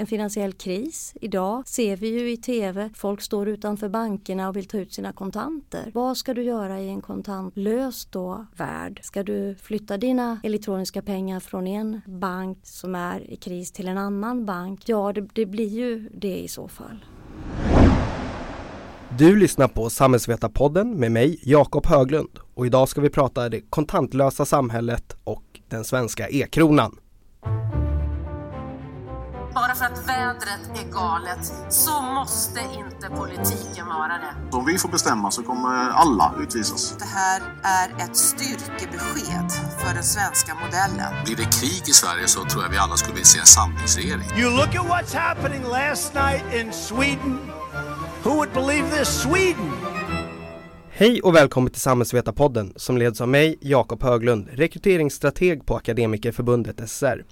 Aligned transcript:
en 0.00 0.06
finansiell 0.06 0.52
kris. 0.52 1.14
Idag 1.20 1.68
ser 1.68 1.96
vi 1.96 2.08
ju 2.08 2.32
i 2.32 2.36
TV, 2.36 2.90
folk 2.94 3.20
står 3.20 3.48
utanför 3.48 3.88
bankerna 3.88 4.48
och 4.48 4.56
vill 4.56 4.68
ta 4.68 4.78
ut 4.78 4.92
sina 4.92 5.12
kontanter. 5.12 5.90
Vad 5.94 6.16
ska 6.16 6.34
du 6.34 6.42
göra 6.42 6.80
i 6.80 6.88
en 6.88 7.00
kontantlös 7.00 8.06
då 8.06 8.46
värld? 8.56 9.00
Ska 9.02 9.22
du 9.22 9.54
flytta 9.54 9.96
dina 9.96 10.40
elektroniska 10.42 11.02
pengar 11.02 11.40
från 11.40 11.66
en 11.66 12.00
bank 12.06 12.58
som 12.62 12.94
är 12.94 13.30
i 13.30 13.36
kris 13.36 13.72
till 13.72 13.88
en 13.88 13.98
annan 13.98 14.46
bank? 14.46 14.82
Ja, 14.86 15.12
det, 15.12 15.28
det 15.32 15.46
blir 15.46 15.68
ju 15.68 16.08
det 16.14 16.38
i 16.38 16.48
så 16.48 16.68
fall. 16.68 17.04
Du 19.18 19.36
lyssnar 19.36 19.68
på 19.68 19.90
Samhällsvetarpodden 19.90 20.96
med 20.96 21.12
mig, 21.12 21.40
Jakob 21.42 21.86
Höglund. 21.86 22.38
Och 22.54 22.66
idag 22.66 22.88
ska 22.88 23.00
vi 23.00 23.10
prata 23.10 23.48
det 23.48 23.60
kontantlösa 23.60 24.44
samhället 24.44 25.16
och 25.24 25.44
den 25.68 25.84
svenska 25.84 26.28
e-kronan. 26.28 26.96
Bara 29.54 29.74
för 29.74 29.84
att 29.84 30.08
vädret 30.08 30.60
är 30.74 30.92
galet 30.92 31.52
så 31.68 32.02
måste 32.02 32.60
inte 32.60 33.08
politiken 33.16 33.86
vara 33.86 34.08
det. 34.08 34.56
Om 34.56 34.64
vi 34.66 34.78
får 34.78 34.88
bestämma 34.88 35.30
så 35.30 35.42
kommer 35.42 35.90
alla 35.90 36.34
utvisas. 36.40 36.96
Det 36.98 37.04
här 37.04 37.42
är 37.62 38.04
ett 38.04 38.16
styrkebesked 38.16 39.50
för 39.78 39.94
den 39.94 40.02
svenska 40.02 40.54
modellen. 40.54 41.24
Blir 41.24 41.36
det 41.36 41.52
krig 41.60 41.88
i 41.88 41.92
Sverige 41.92 42.26
så 42.28 42.44
tror 42.44 42.62
jag 42.62 42.70
vi 42.70 42.78
alla 42.78 42.96
skulle 42.96 43.14
vilja 43.14 43.26
se 43.26 43.38
en 43.38 43.46
samlingsregering. 43.46 44.40
You 44.40 44.50
look 44.50 44.68
at 44.68 44.86
what's 44.86 45.16
happening 45.16 45.62
last 45.62 46.14
night 46.14 46.44
in 46.54 46.72
Sweden. 46.72 47.38
Who 48.22 48.30
would 48.30 48.52
believe 48.52 48.98
this? 48.98 49.22
Sweden! 49.22 49.70
Hej 50.90 51.20
och 51.22 51.34
välkommen 51.34 51.72
till 51.72 51.80
Samhällsvetarpodden 51.80 52.72
som 52.76 52.98
leds 52.98 53.20
av 53.20 53.28
mig, 53.28 53.58
Jakob 53.60 54.02
Höglund, 54.02 54.48
rekryteringsstrateg 54.52 55.66
på 55.66 55.76
Akademikerförbundet 55.76 56.90
SSR. 56.90 57.24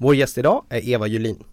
Vår 0.00 0.14
gäst 0.14 0.38
idag 0.38 0.64
är 0.68 0.88
Eva 0.88 1.06
Julin. 1.06 1.44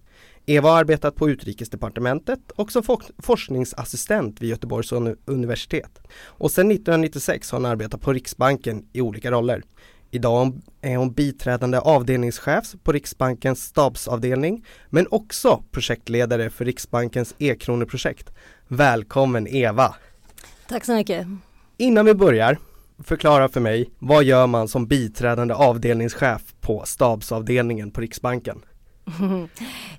Eva 0.45 0.69
har 0.69 0.79
arbetat 0.79 1.15
på 1.15 1.29
Utrikesdepartementet 1.29 2.51
och 2.51 2.71
som 2.71 2.83
forskningsassistent 3.17 4.41
vid 4.41 4.49
Göteborgs 4.49 4.91
universitet. 5.25 5.99
Och 6.23 6.51
sedan 6.51 6.71
1996 6.71 7.51
har 7.51 7.59
hon 7.59 7.65
arbetat 7.65 8.01
på 8.01 8.13
Riksbanken 8.13 8.85
i 8.93 9.01
olika 9.01 9.31
roller. 9.31 9.63
Idag 10.11 10.61
är 10.81 10.97
hon 10.97 11.13
biträdande 11.13 11.77
avdelningschef 11.77 12.75
på 12.83 12.91
Riksbankens 12.91 13.63
stabsavdelning 13.63 14.65
men 14.89 15.07
också 15.11 15.63
projektledare 15.71 16.49
för 16.49 16.65
Riksbankens 16.65 17.35
e-kroneprojekt. 17.37 18.31
Välkommen 18.67 19.47
Eva! 19.47 19.95
Tack 20.69 20.85
så 20.85 20.93
mycket! 20.93 21.27
Innan 21.77 22.05
vi 22.05 22.13
börjar, 22.13 22.57
förklara 23.03 23.49
för 23.49 23.59
mig, 23.59 23.89
vad 23.99 24.23
gör 24.23 24.47
man 24.47 24.67
som 24.67 24.87
biträdande 24.87 25.53
avdelningschef 25.53 26.41
på 26.61 26.83
stabsavdelningen 26.85 27.91
på 27.91 28.01
Riksbanken? 28.01 28.61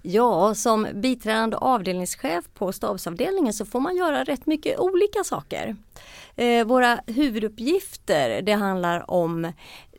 Ja, 0.03 0.55
som 0.55 0.87
biträdande 0.95 1.57
avdelningschef 1.57 2.45
på 2.55 2.73
stabsavdelningen 2.73 3.53
så 3.53 3.65
får 3.65 3.81
man 3.81 3.97
göra 3.97 4.25
rätt 4.25 4.47
mycket 4.47 4.79
olika 4.79 5.25
saker. 5.25 5.77
Eh, 6.37 6.67
våra 6.67 7.01
huvuduppgifter 7.07 8.43
det 8.43 8.53
handlar 8.53 9.11
om 9.11 9.53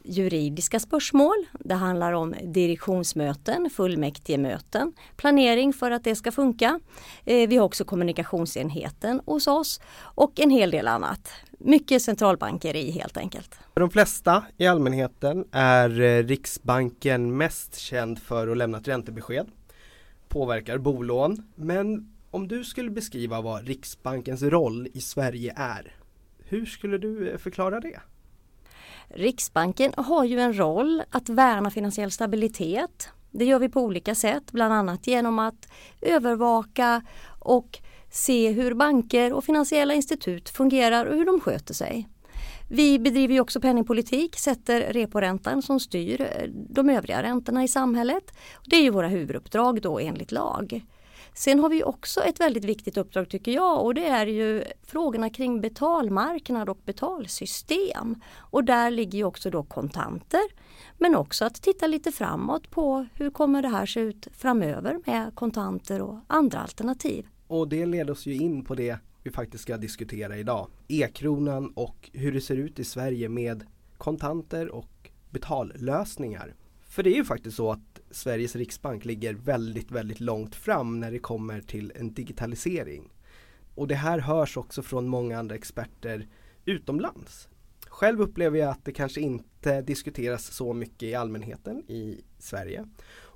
juridiska 0.07 0.79
spörsmål. 0.79 1.45
Det 1.59 1.73
handlar 1.73 2.13
om 2.13 2.35
direktionsmöten, 2.43 3.69
fullmäktigemöten, 3.69 4.93
planering 5.15 5.73
för 5.73 5.91
att 5.91 6.03
det 6.03 6.15
ska 6.15 6.31
funka. 6.31 6.79
Eh, 7.25 7.49
vi 7.49 7.57
har 7.57 7.65
också 7.65 7.85
kommunikationsenheten 7.85 9.21
hos 9.25 9.47
oss 9.47 9.81
och 9.99 10.39
en 10.39 10.49
hel 10.49 10.71
del 10.71 10.87
annat. 10.87 11.31
Mycket 11.59 12.01
centralbankeri 12.01 12.91
helt 12.91 13.17
enkelt. 13.17 13.59
För 13.73 13.81
de 13.81 13.89
flesta 13.89 14.43
i 14.57 14.67
allmänheten 14.67 15.45
är 15.51 16.01
eh, 16.01 16.23
Riksbanken 16.23 17.37
mest 17.37 17.75
känd 17.75 18.19
för 18.19 18.47
att 18.47 18.57
lämna 18.57 18.77
ett 18.77 18.87
räntebesked. 18.87 19.47
Påverkar 20.27 20.77
bolån. 20.77 21.43
Men 21.55 22.13
om 22.31 22.47
du 22.47 22.63
skulle 22.63 22.89
beskriva 22.89 23.41
vad 23.41 23.67
Riksbankens 23.67 24.43
roll 24.43 24.87
i 24.93 25.01
Sverige 25.01 25.53
är, 25.55 25.95
hur 26.49 26.65
skulle 26.65 26.97
du 26.97 27.29
eh, 27.29 27.37
förklara 27.37 27.79
det? 27.79 27.99
Riksbanken 29.09 29.93
har 29.97 30.23
ju 30.23 30.39
en 30.39 30.57
roll 30.57 31.03
att 31.09 31.29
värna 31.29 31.71
finansiell 31.71 32.11
stabilitet. 32.11 33.09
Det 33.31 33.45
gör 33.45 33.59
vi 33.59 33.69
på 33.69 33.81
olika 33.81 34.15
sätt, 34.15 34.51
bland 34.51 34.73
annat 34.73 35.07
genom 35.07 35.39
att 35.39 35.67
övervaka 36.01 37.01
och 37.39 37.79
se 38.11 38.51
hur 38.51 38.73
banker 38.73 39.33
och 39.33 39.43
finansiella 39.43 39.93
institut 39.93 40.49
fungerar 40.49 41.05
och 41.05 41.15
hur 41.15 41.25
de 41.25 41.39
sköter 41.39 41.73
sig. 41.73 42.09
Vi 42.69 42.99
bedriver 42.99 43.33
ju 43.33 43.39
också 43.39 43.61
penningpolitik, 43.61 44.35
sätter 44.35 44.93
reporäntan 44.93 45.61
som 45.61 45.79
styr 45.79 46.27
de 46.69 46.89
övriga 46.89 47.23
räntorna 47.23 47.63
i 47.63 47.67
samhället. 47.67 48.31
Det 48.65 48.75
är 48.75 48.81
ju 48.81 48.89
våra 48.89 49.07
huvuduppdrag 49.07 49.81
då 49.81 49.99
enligt 49.99 50.31
lag. 50.31 50.81
Sen 51.37 51.59
har 51.59 51.69
vi 51.69 51.83
också 51.83 52.21
ett 52.21 52.39
väldigt 52.39 52.65
viktigt 52.65 52.97
uppdrag 52.97 53.29
tycker 53.29 53.51
jag 53.51 53.85
och 53.85 53.93
det 53.93 54.05
är 54.05 54.27
ju 54.27 54.63
frågorna 54.83 55.29
kring 55.29 55.61
betalmarknad 55.61 56.69
och 56.69 56.79
betalsystem. 56.85 58.15
Och 58.35 58.63
där 58.63 58.91
ligger 58.91 59.17
ju 59.17 59.23
också 59.23 59.49
då 59.49 59.63
kontanter 59.63 60.41
men 60.97 61.15
också 61.15 61.45
att 61.45 61.61
titta 61.61 61.87
lite 61.87 62.11
framåt 62.11 62.69
på 62.69 63.07
hur 63.13 63.29
kommer 63.29 63.61
det 63.61 63.67
här 63.67 63.85
se 63.85 63.99
ut 63.99 64.27
framöver 64.33 64.99
med 65.05 65.35
kontanter 65.35 66.01
och 66.01 66.19
andra 66.27 66.59
alternativ. 66.59 67.27
Och 67.47 67.67
det 67.67 67.85
leder 67.85 68.11
oss 68.11 68.25
ju 68.25 68.35
in 68.35 68.65
på 68.65 68.75
det 68.75 68.97
vi 69.23 69.31
faktiskt 69.31 69.63
ska 69.63 69.77
diskutera 69.77 70.37
idag. 70.37 70.67
E-kronan 70.87 71.71
och 71.75 72.09
hur 72.13 72.31
det 72.31 72.41
ser 72.41 72.57
ut 72.57 72.79
i 72.79 72.83
Sverige 72.83 73.29
med 73.29 73.63
kontanter 73.97 74.69
och 74.69 75.09
betallösningar. 75.29 76.55
För 76.87 77.03
det 77.03 77.09
är 77.09 77.15
ju 77.15 77.25
faktiskt 77.25 77.57
så 77.57 77.71
att 77.71 77.99
Sveriges 78.11 78.55
Riksbank 78.55 79.05
ligger 79.05 79.33
väldigt, 79.33 79.91
väldigt 79.91 80.19
långt 80.19 80.55
fram 80.55 80.99
när 80.99 81.11
det 81.11 81.19
kommer 81.19 81.61
till 81.61 81.91
en 81.95 82.13
digitalisering. 82.13 83.13
Och 83.75 83.87
det 83.87 83.95
här 83.95 84.19
hörs 84.19 84.57
också 84.57 84.81
från 84.81 85.07
många 85.07 85.39
andra 85.39 85.55
experter 85.55 86.27
utomlands. 86.65 87.49
Själv 87.87 88.21
upplever 88.21 88.59
jag 88.59 88.69
att 88.69 88.85
det 88.85 88.91
kanske 88.91 89.21
inte 89.21 89.81
diskuteras 89.81 90.45
så 90.45 90.73
mycket 90.73 91.03
i 91.03 91.15
allmänheten 91.15 91.83
i 91.87 92.21
Sverige. 92.39 92.85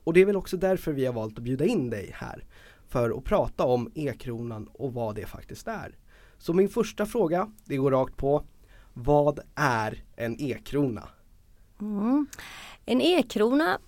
Och 0.04 0.14
det 0.14 0.22
är 0.22 0.26
väl 0.26 0.36
också 0.36 0.58
därför 0.58 0.92
vi 0.92 1.06
har 1.06 1.14
valt 1.14 1.38
att 1.38 1.44
bjuda 1.44 1.66
in 1.66 1.90
dig 1.90 2.12
här 2.14 2.46
för 2.88 3.18
att 3.18 3.24
prata 3.24 3.64
om 3.64 3.92
e-kronan 3.96 4.68
och 4.68 4.94
vad 4.94 5.16
det 5.16 5.26
faktiskt 5.26 5.68
är. 5.68 5.98
Så 6.38 6.54
min 6.54 6.70
första 6.70 7.06
fråga, 7.06 7.52
det 7.66 7.78
går 7.78 7.92
rakt 7.92 8.18
på, 8.18 8.46
vad 8.94 9.40
är 9.56 10.04
en 10.16 10.42
e-krona? 10.42 11.10
Mm. 11.82 12.28
En 12.86 13.02
e-krona, 13.02 13.80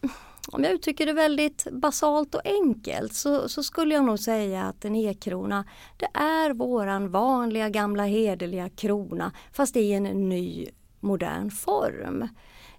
om 0.51 0.63
jag 0.63 0.73
uttrycker 0.73 1.05
det 1.05 1.13
väldigt 1.13 1.67
basalt 1.71 2.35
och 2.35 2.45
enkelt 2.45 3.13
så, 3.13 3.49
så, 3.49 3.63
skulle 3.63 3.93
jag 3.93 4.05
nog 4.05 4.19
säga 4.19 4.63
att 4.63 4.85
en 4.85 4.95
e-krona 4.95 5.65
det 5.97 6.07
är 6.13 6.53
våran 6.53 7.11
vanliga 7.11 7.69
gamla 7.69 8.05
hederliga 8.05 8.69
krona 8.69 9.31
fast 9.51 9.75
i 9.75 9.93
en 9.93 10.29
ny 10.29 10.67
modern 10.99 11.51
form. 11.51 12.21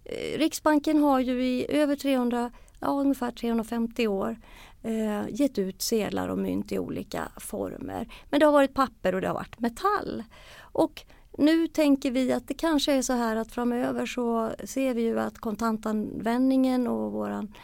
Eh, 0.04 0.38
Riksbanken 0.38 1.02
har 1.02 1.20
ju 1.20 1.44
i 1.44 1.66
över 1.68 1.96
300, 1.96 2.50
ja, 2.80 2.88
ungefär 2.88 3.30
350 3.30 4.08
år 4.08 4.36
eh, 4.82 5.28
gett 5.28 5.58
ut 5.58 5.82
sedlar 5.82 6.28
och 6.28 6.38
mynt 6.38 6.72
i 6.72 6.78
olika 6.78 7.28
former. 7.36 8.08
Men 8.30 8.40
det 8.40 8.46
har 8.46 8.52
varit 8.52 8.74
papper 8.74 9.14
och 9.14 9.20
det 9.20 9.26
har 9.26 9.34
varit 9.34 9.60
metall. 9.60 10.22
Och 10.60 11.04
nu 11.38 11.68
tänker 11.68 12.10
vi 12.10 12.32
att 12.32 12.48
det 12.48 12.54
kanske 12.54 12.92
är 12.92 13.02
så 13.02 13.12
här 13.12 13.36
att 13.36 13.52
framöver 13.52 14.06
så 14.06 14.52
ser 14.64 14.94
vi 14.94 15.02
ju 15.02 15.20
att 15.20 15.38
kontantanvändningen 15.38 16.88
och 16.88 17.12
våran 17.12 17.54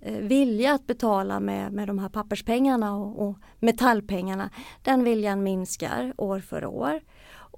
eh, 0.00 0.18
vilja 0.18 0.74
att 0.74 0.86
betala 0.86 1.40
med, 1.40 1.72
med 1.72 1.88
de 1.88 1.98
här 1.98 2.08
papperspengarna 2.08 2.96
och, 2.96 3.28
och 3.28 3.38
metallpengarna, 3.58 4.50
den 4.82 5.04
viljan 5.04 5.42
minskar 5.42 6.14
år 6.16 6.40
för 6.40 6.64
år. 6.64 7.00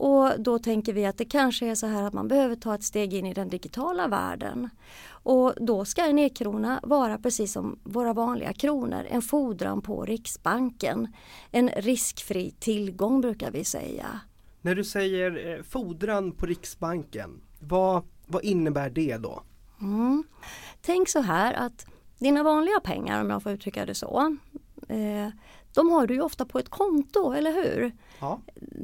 Och 0.00 0.32
då 0.38 0.58
tänker 0.58 0.92
vi 0.92 1.06
att 1.06 1.18
det 1.18 1.24
kanske 1.24 1.66
är 1.66 1.74
så 1.74 1.86
här 1.86 2.02
att 2.02 2.12
man 2.12 2.28
behöver 2.28 2.56
ta 2.56 2.74
ett 2.74 2.84
steg 2.84 3.14
in 3.14 3.26
i 3.26 3.34
den 3.34 3.48
digitala 3.48 4.08
världen. 4.08 4.70
Och 5.08 5.54
då 5.60 5.84
ska 5.84 6.04
en 6.06 6.18
e-krona 6.18 6.80
vara 6.82 7.18
precis 7.18 7.52
som 7.52 7.78
våra 7.84 8.12
vanliga 8.12 8.52
kronor, 8.52 9.06
en 9.10 9.22
fordran 9.22 9.82
på 9.82 10.04
Riksbanken. 10.04 11.08
En 11.50 11.68
riskfri 11.68 12.50
tillgång 12.50 13.20
brukar 13.20 13.50
vi 13.50 13.64
säga. 13.64 14.20
När 14.62 14.74
du 14.74 14.84
säger 14.84 15.56
eh, 15.56 15.62
fordran 15.62 16.32
på 16.32 16.46
Riksbanken, 16.46 17.40
vad, 17.60 18.02
vad 18.26 18.44
innebär 18.44 18.90
det 18.90 19.16
då? 19.16 19.42
Mm. 19.80 20.24
Tänk 20.80 21.08
så 21.08 21.20
här 21.20 21.54
att 21.54 21.86
dina 22.18 22.42
vanliga 22.42 22.80
pengar, 22.80 23.20
om 23.20 23.30
jag 23.30 23.42
får 23.42 23.52
uttrycka 23.52 23.86
det 23.86 23.94
så, 23.94 24.36
eh, 24.88 25.28
de 25.74 25.90
har 25.90 26.06
du 26.06 26.14
ju 26.14 26.20
ofta 26.20 26.44
på 26.44 26.58
ett 26.58 26.68
konto, 26.68 27.32
eller 27.32 27.52
hur? 27.52 27.92
Ja. 28.20 28.40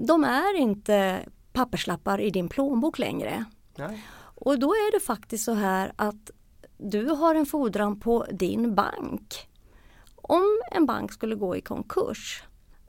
De 0.06 0.25
är 0.25 0.56
inte 0.56 1.20
papperslappar 1.52 2.20
i 2.20 2.31
din 2.31 2.49
plånbok 2.49 2.99
längre. 2.99 3.44
Nej. 3.76 4.05
Och 4.19 4.58
då 4.58 4.69
är 4.69 4.93
det 4.93 5.00
faktiskt 5.00 5.44
så 5.44 5.52
här 5.52 5.93
att 5.96 6.31
du 6.79 7.06
har 7.06 7.34
en 7.34 7.46
fordran 7.46 8.00
på 8.00 8.26
din 8.31 8.75
bank. 8.75 9.49
Om 10.17 10.61
en 10.72 10.87
bank 10.87 11.12
skulle 11.12 11.34
gå 11.34 11.56
i 11.56 11.61
konkurs 11.61 12.43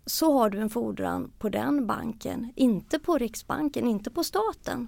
så 0.08 0.34
har 0.34 0.50
du 0.50 0.60
en 0.60 0.70
fordran 0.70 1.32
på 1.40 1.50
den 1.50 1.88
banken, 1.88 2.54
inte 2.56 3.00
på 3.00 3.18
Riksbanken, 3.18 3.88
inte 3.88 4.12
på 4.12 4.24
staten. 4.24 4.88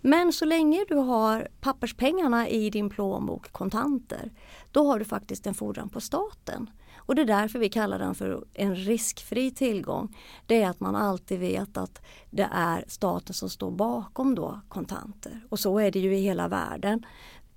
Men 0.00 0.32
så 0.32 0.44
länge 0.44 0.84
du 0.88 0.96
har 0.96 1.48
papperspengarna 1.60 2.48
i 2.48 2.70
din 2.70 2.90
plånbok, 2.90 3.52
kontanter, 3.52 4.30
då 4.72 4.86
har 4.86 4.98
du 4.98 5.04
faktiskt 5.04 5.46
en 5.46 5.54
fordran 5.54 5.88
på 5.88 6.00
staten. 6.00 6.70
Och 6.96 7.14
det 7.14 7.22
är 7.22 7.26
därför 7.26 7.58
vi 7.58 7.68
kallar 7.68 7.98
den 7.98 8.14
för 8.14 8.44
en 8.54 8.76
riskfri 8.76 9.50
tillgång. 9.50 10.16
Det 10.46 10.62
är 10.62 10.70
att 10.70 10.80
man 10.80 10.96
alltid 10.96 11.40
vet 11.40 11.76
att 11.76 12.02
det 12.30 12.48
är 12.52 12.84
staten 12.88 13.34
som 13.34 13.50
står 13.50 13.70
bakom 13.70 14.34
då 14.34 14.60
kontanter. 14.68 15.46
Och 15.48 15.58
så 15.58 15.78
är 15.78 15.90
det 15.90 15.98
ju 15.98 16.16
i 16.16 16.22
hela 16.22 16.48
världen. 16.48 17.06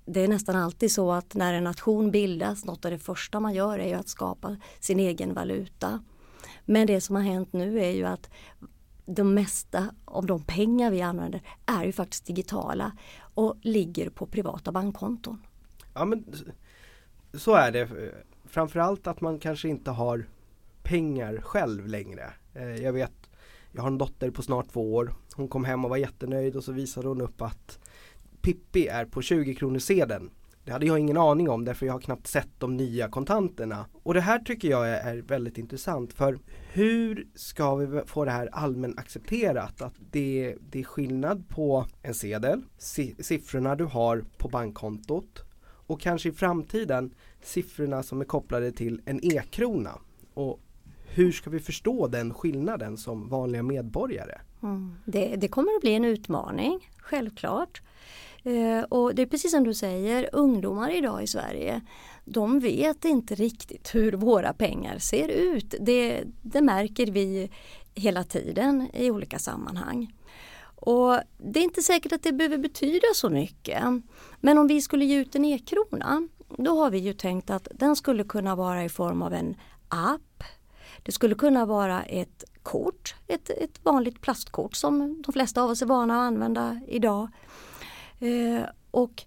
Det 0.06 0.20
är 0.20 0.28
nästan 0.28 0.56
alltid 0.56 0.92
så 0.92 1.12
att 1.12 1.34
när 1.34 1.54
en 1.54 1.64
nation 1.64 2.10
bildas, 2.10 2.64
något 2.64 2.84
av 2.84 2.90
det 2.90 2.98
första 2.98 3.40
man 3.40 3.54
gör 3.54 3.78
är 3.78 3.88
ju 3.88 3.94
att 3.94 4.08
skapa 4.08 4.56
sin 4.80 5.00
egen 5.00 5.34
valuta. 5.34 6.00
Men 6.64 6.86
det 6.86 7.00
som 7.00 7.16
har 7.16 7.22
hänt 7.22 7.52
nu 7.52 7.80
är 7.80 7.90
ju 7.90 8.04
att 8.04 8.30
de 9.06 9.34
mesta 9.34 9.94
av 10.04 10.26
de 10.26 10.42
pengar 10.42 10.90
vi 10.90 11.02
använder 11.02 11.42
är 11.66 11.84
ju 11.84 11.92
faktiskt 11.92 12.26
digitala 12.26 12.92
och 13.34 13.56
ligger 13.62 14.10
på 14.10 14.26
privata 14.26 14.72
bankkonton. 14.72 15.38
Ja 15.94 16.04
men 16.04 16.24
så 17.34 17.54
är 17.54 17.72
det. 17.72 17.88
Framförallt 18.44 19.06
att 19.06 19.20
man 19.20 19.38
kanske 19.38 19.68
inte 19.68 19.90
har 19.90 20.26
pengar 20.82 21.40
själv 21.40 21.86
längre. 21.86 22.32
Eh, 22.54 22.76
jag 22.76 22.92
vet, 22.92 23.30
jag 23.72 23.82
har 23.82 23.88
en 23.88 23.98
dotter 23.98 24.30
på 24.30 24.42
snart 24.42 24.72
två 24.72 24.94
år. 24.94 25.14
Hon 25.34 25.48
kom 25.48 25.64
hem 25.64 25.84
och 25.84 25.90
var 25.90 25.96
jättenöjd 25.96 26.56
och 26.56 26.64
så 26.64 26.72
visade 26.72 27.08
hon 27.08 27.20
upp 27.20 27.42
att 27.42 27.78
Pippi 28.40 28.86
är 28.86 29.04
på 29.04 29.22
20 29.22 29.54
kronor 29.54 29.78
sedeln 29.78 30.30
det 30.64 30.72
hade 30.72 30.86
jag 30.86 30.98
ingen 30.98 31.16
aning 31.16 31.48
om 31.48 31.64
därför 31.64 31.86
jag 31.86 31.92
har 31.92 32.00
knappt 32.00 32.26
sett 32.26 32.48
de 32.58 32.76
nya 32.76 33.08
kontanterna. 33.08 33.86
Och 34.02 34.14
det 34.14 34.20
här 34.20 34.38
tycker 34.38 34.68
jag 34.68 34.88
är 34.88 35.16
väldigt 35.16 35.58
intressant 35.58 36.12
för 36.12 36.38
hur 36.72 37.26
ska 37.34 37.74
vi 37.74 38.00
få 38.06 38.24
det 38.24 38.30
här 38.30 38.48
allmänt 38.52 38.98
accepterat? 38.98 39.82
Att 39.82 39.94
det, 40.10 40.56
det 40.70 40.80
är 40.80 40.84
skillnad 40.84 41.48
på 41.48 41.86
en 42.02 42.14
sedel, 42.14 42.62
siffrorna 43.18 43.76
du 43.76 43.84
har 43.84 44.24
på 44.38 44.48
bankkontot 44.48 45.44
och 45.86 46.00
kanske 46.00 46.28
i 46.28 46.32
framtiden 46.32 47.14
siffrorna 47.42 48.02
som 48.02 48.20
är 48.20 48.24
kopplade 48.24 48.72
till 48.72 49.00
en 49.04 49.24
e-krona. 49.24 49.98
Och 50.34 50.60
hur 51.08 51.32
ska 51.32 51.50
vi 51.50 51.60
förstå 51.60 52.08
den 52.08 52.34
skillnaden 52.34 52.96
som 52.96 53.28
vanliga 53.28 53.62
medborgare? 53.62 54.40
Mm. 54.62 54.94
Det, 55.04 55.36
det 55.36 55.48
kommer 55.48 55.76
att 55.76 55.80
bli 55.80 55.94
en 55.94 56.04
utmaning, 56.04 56.90
självklart. 56.98 57.82
Eh, 58.44 58.82
och 58.82 59.14
det 59.14 59.22
är 59.22 59.26
precis 59.26 59.50
som 59.50 59.64
du 59.64 59.74
säger, 59.74 60.28
ungdomar 60.32 60.90
idag 60.90 61.22
i 61.22 61.26
Sverige 61.26 61.82
de 62.24 62.60
vet 62.60 63.04
inte 63.04 63.34
riktigt 63.34 63.94
hur 63.94 64.12
våra 64.12 64.52
pengar 64.52 64.98
ser 64.98 65.28
ut. 65.28 65.74
Det, 65.80 66.24
det 66.42 66.60
märker 66.60 67.06
vi 67.06 67.50
hela 67.94 68.24
tiden 68.24 68.88
i 68.94 69.10
olika 69.10 69.38
sammanhang. 69.38 70.14
Och 70.76 71.18
Det 71.38 71.60
är 71.60 71.64
inte 71.64 71.82
säkert 71.82 72.12
att 72.12 72.22
det 72.22 72.32
behöver 72.32 72.58
betyda 72.58 73.06
så 73.14 73.30
mycket. 73.30 73.82
Men 74.40 74.58
om 74.58 74.66
vi 74.66 74.80
skulle 74.80 75.04
ge 75.04 75.16
ut 75.16 75.34
en 75.34 75.44
e-krona 75.44 76.28
då 76.58 76.78
har 76.78 76.90
vi 76.90 76.98
ju 76.98 77.12
tänkt 77.12 77.50
att 77.50 77.68
den 77.74 77.96
skulle 77.96 78.24
kunna 78.24 78.54
vara 78.54 78.84
i 78.84 78.88
form 78.88 79.22
av 79.22 79.32
en 79.32 79.56
app. 79.88 80.42
Det 81.02 81.12
skulle 81.12 81.34
kunna 81.34 81.66
vara 81.66 82.02
ett 82.02 82.44
kort, 82.62 83.14
ett, 83.26 83.50
ett 83.50 83.84
vanligt 83.84 84.20
plastkort 84.20 84.74
som 84.74 85.22
de 85.22 85.32
flesta 85.32 85.62
av 85.62 85.70
oss 85.70 85.82
är 85.82 85.86
vana 85.86 86.14
att 86.14 86.26
använda 86.26 86.80
idag. 86.88 87.28
Eh, 88.20 88.62
och 88.90 89.24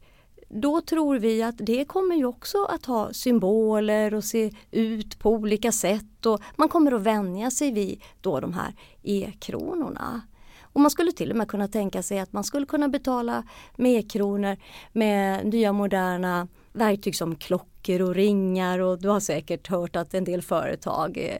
då 0.50 0.81
tror 0.81 1.19
vi 1.19 1.44
att 1.44 1.56
det 1.57 1.86
kommer 1.86 2.16
ju 2.16 2.25
också 2.25 2.66
att 2.66 2.86
ha 2.86 3.13
symboler 3.13 4.13
och 4.13 4.24
se 4.24 4.51
ut 4.72 5.19
på 5.19 5.31
olika 5.31 5.72
sätt 5.72 6.25
och 6.25 6.42
man 6.56 6.69
kommer 6.69 6.92
att 6.92 7.01
vänja 7.01 7.51
sig 7.51 7.72
vid 7.72 8.01
då 8.22 8.39
de 8.39 8.54
här 8.54 8.74
e-kronorna. 9.04 10.22
Och 10.62 10.81
man 10.81 10.92
skulle 10.92 11.12
till 11.12 11.31
och 11.31 11.38
med 11.38 11.48
kunna 11.48 11.68
tänka 11.68 12.04
sig 12.04 12.19
att 12.19 12.34
man 12.34 12.44
skulle 12.44 12.66
kunna 12.66 12.88
betala 12.88 13.44
med 13.75 14.00
e-kronor 14.00 14.57
med 14.92 15.45
nya 15.45 15.74
moderna 15.74 16.48
verktyg 16.74 17.16
som 17.16 17.36
klockor 17.36 18.01
och 18.01 18.16
ringar 18.16 18.80
och 18.80 19.01
du 19.01 19.10
har 19.10 19.19
säkert 19.19 19.68
hört 19.68 19.95
att 19.95 20.13
en 20.13 20.24
del 20.24 20.42
företag 20.42 21.18
eh, 21.18 21.36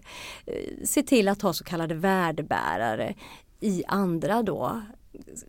eh 0.46 0.84
ser 0.86 1.02
till 1.02 1.28
att 1.28 1.42
ha 1.42 1.54
så 1.54 1.64
kallade 1.64 1.96
värdebärare 1.96 3.16
i 3.60 3.84
andra 3.88 4.44
då 4.44 4.82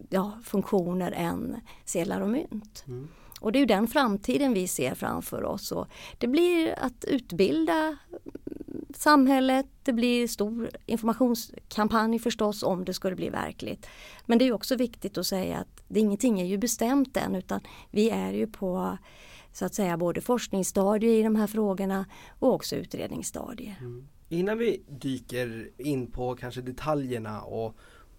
ja, 0.08 0.38
funktioner 0.44 1.12
än 1.12 1.56
sedlar 1.84 2.20
och 2.20 2.28
mynt. 2.28 2.84
Mm. 2.86 3.08
Och 3.40 3.52
det 3.52 3.58
är 3.58 3.66
den 3.66 3.86
framtiden 3.86 4.52
vi 4.52 4.68
ser 4.68 4.94
framför 4.94 5.44
oss. 5.44 5.72
Och 5.72 5.86
det 6.18 6.26
blir 6.26 6.78
att 6.78 7.04
utbilda 7.04 7.96
samhället, 8.94 9.66
det 9.82 9.92
blir 9.92 10.28
stor 10.28 10.70
informationskampanj 10.86 12.18
förstås 12.18 12.62
om 12.62 12.84
det 12.84 12.94
skulle 12.94 13.16
bli 13.16 13.30
verkligt. 13.30 13.86
Men 14.26 14.38
det 14.38 14.44
är 14.44 14.52
också 14.52 14.76
viktigt 14.76 15.18
att 15.18 15.26
säga 15.26 15.58
att 15.58 15.82
det, 15.88 16.00
ingenting 16.00 16.40
är 16.40 16.44
ju 16.44 16.58
bestämt 16.58 17.16
än 17.16 17.34
utan 17.34 17.60
vi 17.90 18.10
är 18.10 18.32
ju 18.32 18.46
på 18.46 18.98
så 19.52 19.64
att 19.64 19.74
säga 19.74 19.96
både 19.96 20.20
forskningsstadier 20.20 21.12
i 21.12 21.22
de 21.22 21.36
här 21.36 21.46
frågorna 21.46 22.06
och 22.38 22.54
också 22.54 22.76
utredningsstadier. 22.76 23.76
Mm. 23.80 24.08
Innan 24.28 24.58
vi 24.58 24.82
dyker 24.88 25.70
in 25.78 26.10
på 26.10 26.34
kanske 26.34 26.60
detaljerna 26.60 27.40
och 27.42 27.76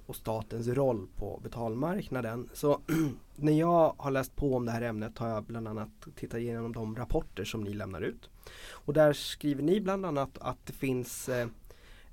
och 0.09 0.15
statens 0.15 0.67
roll 0.67 1.07
på 1.15 1.39
betalmarknaden. 1.44 2.50
Så 2.53 2.81
när 3.35 3.51
jag 3.51 3.94
har 3.97 4.11
läst 4.11 4.35
på 4.35 4.56
om 4.56 4.65
det 4.65 4.71
här 4.71 4.81
ämnet 4.81 5.17
har 5.17 5.29
jag 5.29 5.44
bland 5.44 5.67
annat 5.67 5.89
tittat 6.15 6.39
igenom 6.39 6.73
de 6.73 6.95
rapporter 6.95 7.44
som 7.44 7.63
ni 7.63 7.73
lämnar 7.73 8.01
ut. 8.01 8.29
Och 8.71 8.94
där 8.94 9.13
skriver 9.13 9.63
ni 9.63 9.81
bland 9.81 10.06
annat 10.06 10.38
att 10.38 10.65
det 10.65 10.73
finns 10.73 11.29
eh, 11.29 11.47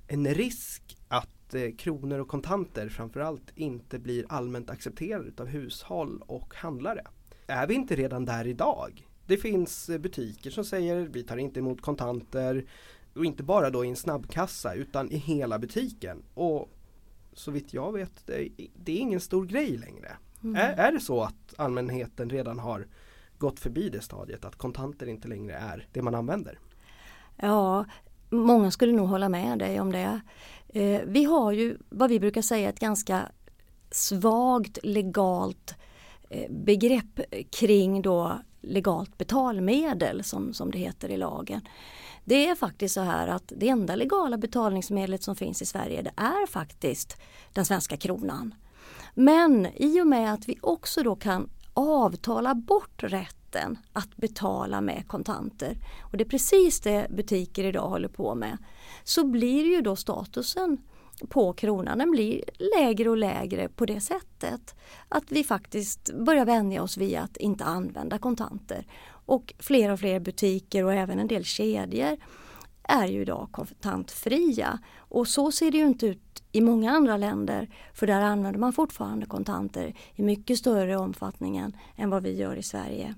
en 0.07 0.27
risk 0.27 0.97
att 1.07 1.53
eh, 1.53 1.75
kronor 1.77 2.19
och 2.19 2.27
kontanter 2.27 2.89
framförallt 2.89 3.51
inte 3.55 3.99
blir 3.99 4.25
allmänt 4.29 4.69
accepterade 4.69 5.31
av 5.43 5.47
hushåll 5.47 6.23
och 6.27 6.55
handlare. 6.55 7.03
Är 7.47 7.67
vi 7.67 7.73
inte 7.73 7.95
redan 7.95 8.25
där 8.25 8.47
idag? 8.47 9.07
Det 9.25 9.37
finns 9.37 9.89
eh, 9.89 9.97
butiker 9.97 10.49
som 10.49 10.65
säger 10.65 10.95
vi 10.95 11.23
tar 11.23 11.37
inte 11.37 11.59
emot 11.59 11.81
kontanter 11.81 12.65
och 13.15 13.25
inte 13.25 13.43
bara 13.43 13.69
då 13.69 13.85
i 13.85 13.89
en 13.89 13.95
snabbkassa 13.95 14.73
utan 14.73 15.11
i 15.11 15.17
hela 15.17 15.59
butiken. 15.59 16.23
Och 16.33 16.69
så 17.37 17.51
vitt 17.51 17.73
jag 17.73 17.93
vet, 17.93 18.27
det, 18.27 18.49
det 18.75 18.91
är 18.91 18.99
ingen 18.99 19.19
stor 19.19 19.45
grej 19.45 19.77
längre. 19.77 20.17
Mm. 20.43 20.55
Är, 20.55 20.87
är 20.87 20.91
det 20.91 20.99
så 20.99 21.23
att 21.23 21.53
allmänheten 21.57 22.29
redan 22.29 22.59
har 22.59 22.87
gått 23.37 23.59
förbi 23.59 23.89
det 23.89 24.01
stadiet 24.01 24.45
att 24.45 24.55
kontanter 24.55 25.07
inte 25.07 25.27
längre 25.27 25.53
är 25.53 25.87
det 25.91 26.01
man 26.01 26.15
använder? 26.15 26.59
Ja, 27.35 27.85
många 28.29 28.71
skulle 28.71 28.91
nog 28.91 29.07
hålla 29.07 29.29
med 29.29 29.59
dig 29.59 29.79
om 29.79 29.91
det. 29.91 30.21
Eh, 30.69 31.01
vi 31.05 31.23
har 31.23 31.51
ju 31.51 31.77
vad 31.89 32.09
vi 32.09 32.19
brukar 32.19 32.41
säga 32.41 32.69
ett 32.69 32.79
ganska 32.79 33.31
svagt 33.91 34.79
legalt 34.83 35.75
eh, 36.29 36.51
begrepp 36.51 37.19
kring 37.51 38.01
då 38.01 38.39
legalt 38.61 39.17
betalmedel 39.17 40.23
som, 40.23 40.53
som 40.53 40.71
det 40.71 40.77
heter 40.77 41.09
i 41.09 41.17
lagen. 41.17 41.61
Det 42.27 42.47
är 42.47 42.55
faktiskt 42.55 42.93
så 42.93 43.01
här 43.01 43.27
att 43.27 43.53
det 43.57 43.69
enda 43.69 43.95
legala 43.95 44.37
betalningsmedlet 44.37 45.23
som 45.23 45.35
finns 45.35 45.61
i 45.61 45.65
Sverige 45.65 46.01
det 46.01 46.11
är 46.15 46.47
faktiskt 46.47 47.17
den 47.53 47.65
svenska 47.65 47.97
kronan. 47.97 48.55
Men 49.13 49.67
i 49.75 50.01
och 50.01 50.07
med 50.07 50.33
att 50.33 50.49
vi 50.49 50.57
också 50.61 51.03
då 51.03 51.15
kan 51.15 51.49
avtala 51.73 52.55
bort 52.55 53.03
rätten 53.03 53.77
att 53.93 54.17
betala 54.17 54.81
med 54.81 55.07
kontanter 55.07 55.77
och 56.01 56.17
det 56.17 56.23
är 56.23 56.29
precis 56.29 56.79
det 56.79 57.07
butiker 57.09 57.63
idag 57.63 57.89
håller 57.89 58.07
på 58.07 58.35
med 58.35 58.57
så 59.03 59.27
blir 59.27 59.65
ju 59.65 59.81
då 59.81 59.95
statusen 59.95 60.77
på 61.29 61.53
kronan 61.53 61.97
den 61.97 62.11
blir 62.11 62.43
lägre 62.77 63.09
och 63.09 63.17
lägre 63.17 63.69
på 63.69 63.85
det 63.85 64.01
sättet 64.01 64.75
att 65.09 65.31
vi 65.31 65.43
faktiskt 65.43 66.13
börjar 66.13 66.45
vänja 66.45 66.83
oss 66.83 66.97
vid 66.97 67.17
att 67.17 67.37
inte 67.37 67.63
använda 67.63 68.17
kontanter 68.17 68.85
och 69.27 69.53
fler 69.59 69.91
och 69.91 69.99
fler 69.99 70.19
butiker 70.19 70.83
och 70.83 70.93
även 70.93 71.19
en 71.19 71.27
del 71.27 71.43
kedjor 71.43 72.17
är 72.83 73.07
ju 73.07 73.21
idag 73.21 73.47
kontantfria. 73.51 74.79
Och 74.97 75.27
så 75.27 75.51
ser 75.51 75.71
det 75.71 75.77
ju 75.77 75.87
inte 75.87 76.07
ut 76.07 76.43
i 76.51 76.61
många 76.61 76.91
andra 76.91 77.17
länder 77.17 77.69
för 77.93 78.07
där 78.07 78.21
använder 78.21 78.59
man 78.59 78.73
fortfarande 78.73 79.25
kontanter 79.25 79.95
i 80.15 80.21
mycket 80.21 80.57
större 80.57 80.97
omfattning 80.97 81.57
än 81.95 82.09
vad 82.09 82.23
vi 82.23 82.37
gör 82.37 82.55
i 82.55 82.63
Sverige. 82.63 83.15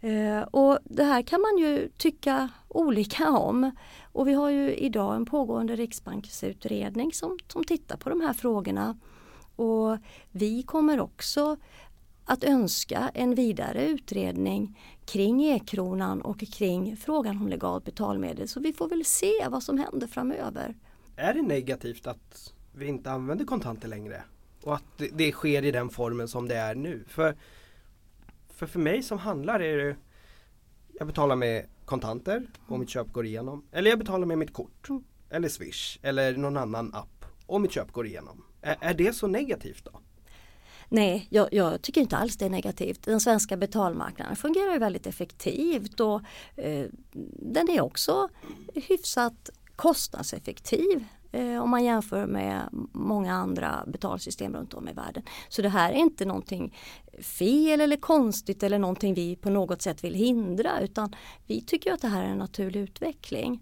Eh, 0.00 0.40
och 0.40 0.78
det 0.84 1.04
här 1.04 1.22
kan 1.22 1.40
man 1.40 1.58
ju 1.58 1.88
tycka 1.96 2.48
olika 2.68 3.30
om. 3.30 3.70
Och 4.12 4.28
vi 4.28 4.32
har 4.32 4.50
ju 4.50 4.74
idag 4.74 5.16
en 5.16 5.24
pågående 5.26 5.76
riksbanksutredning 5.76 7.12
som, 7.12 7.38
som 7.48 7.64
tittar 7.64 7.96
på 7.96 8.10
de 8.10 8.20
här 8.20 8.32
frågorna. 8.32 8.98
Och 9.56 9.98
vi 10.30 10.62
kommer 10.62 11.00
också 11.00 11.56
att 12.24 12.44
önska 12.44 13.10
en 13.14 13.34
vidare 13.34 13.86
utredning 13.86 14.78
kring 15.06 15.44
e-kronan 15.44 16.22
och 16.22 16.38
kring 16.38 16.96
frågan 16.96 17.36
om 17.36 17.48
legalt 17.48 17.84
betalmedel. 17.84 18.48
Så 18.48 18.60
vi 18.60 18.72
får 18.72 18.88
väl 18.88 19.04
se 19.04 19.48
vad 19.48 19.62
som 19.62 19.78
händer 19.78 20.06
framöver. 20.06 20.74
Är 21.16 21.34
det 21.34 21.42
negativt 21.42 22.06
att 22.06 22.54
vi 22.72 22.86
inte 22.86 23.10
använder 23.10 23.44
kontanter 23.44 23.88
längre? 23.88 24.22
Och 24.62 24.74
att 24.74 25.02
det, 25.12 25.32
sker 25.32 25.64
i 25.64 25.70
den 25.70 25.88
formen 25.88 26.28
som 26.28 26.48
det 26.48 26.56
är 26.56 26.74
nu? 26.74 27.04
För, 27.08 27.36
för, 28.48 28.66
för 28.66 28.78
mig 28.78 29.02
som 29.02 29.18
handlare 29.18 29.66
är 29.66 29.76
det 29.76 29.96
Jag 30.98 31.06
betalar 31.06 31.36
med 31.36 31.66
kontanter 31.84 32.46
och 32.68 32.78
mitt 32.78 32.90
köp 32.90 33.12
går 33.12 33.26
igenom. 33.26 33.64
Eller 33.72 33.90
jag 33.90 33.98
betalar 33.98 34.26
med 34.26 34.38
mitt 34.38 34.52
kort. 34.52 34.88
Mm. 34.88 35.04
Eller 35.30 35.48
Swish 35.48 35.98
eller 36.02 36.36
någon 36.36 36.56
annan 36.56 36.94
app 36.94 37.24
och 37.46 37.60
mitt 37.60 37.72
köp 37.72 37.92
går 37.92 38.06
igenom. 38.06 38.44
Är, 38.60 38.76
är 38.80 38.94
det 38.94 39.12
så 39.12 39.26
negativt 39.26 39.84
då? 39.84 40.00
Nej, 40.94 41.26
jag, 41.30 41.48
jag, 41.52 41.82
tycker 41.82 42.00
inte 42.00 42.16
alls 42.16 42.36
det 42.36 42.44
är 42.44 42.50
negativt. 42.50 43.02
Den 43.02 43.20
svenska 43.20 43.56
betalmarknaden 43.56 44.36
fungerar 44.36 44.78
väldigt 44.78 45.06
effektivt 45.06 46.00
och 46.00 46.20
eh, 46.56 46.86
den 47.52 47.68
är 47.68 47.80
också 47.80 48.28
hyfsat 48.74 49.50
kostnadseffektiv 49.76 51.04
eh, 51.32 51.62
om 51.62 51.70
man 51.70 51.84
jämför 51.84 52.26
med 52.26 52.68
många 52.92 53.34
andra 53.34 53.84
betalsystem 53.86 54.56
runt 54.56 54.74
om 54.74 54.88
i 54.88 54.92
världen. 54.92 55.22
Så 55.48 55.62
det 55.62 55.68
här 55.68 55.92
är 55.92 55.96
inte 55.96 56.24
någonting 56.24 56.76
fel 57.20 57.80
eller 57.80 57.96
konstigt 57.96 58.62
eller 58.62 58.78
någonting 58.78 59.14
vi 59.14 59.36
på 59.36 59.50
något 59.50 59.82
sätt 59.82 60.04
vill 60.04 60.14
hindra 60.14 60.80
utan 60.80 61.16
vi 61.46 61.60
tycker 61.60 61.92
att 61.92 62.00
det 62.00 62.08
här 62.08 62.22
är 62.22 62.28
en 62.28 62.38
naturlig 62.38 62.80
utveckling. 62.80 63.60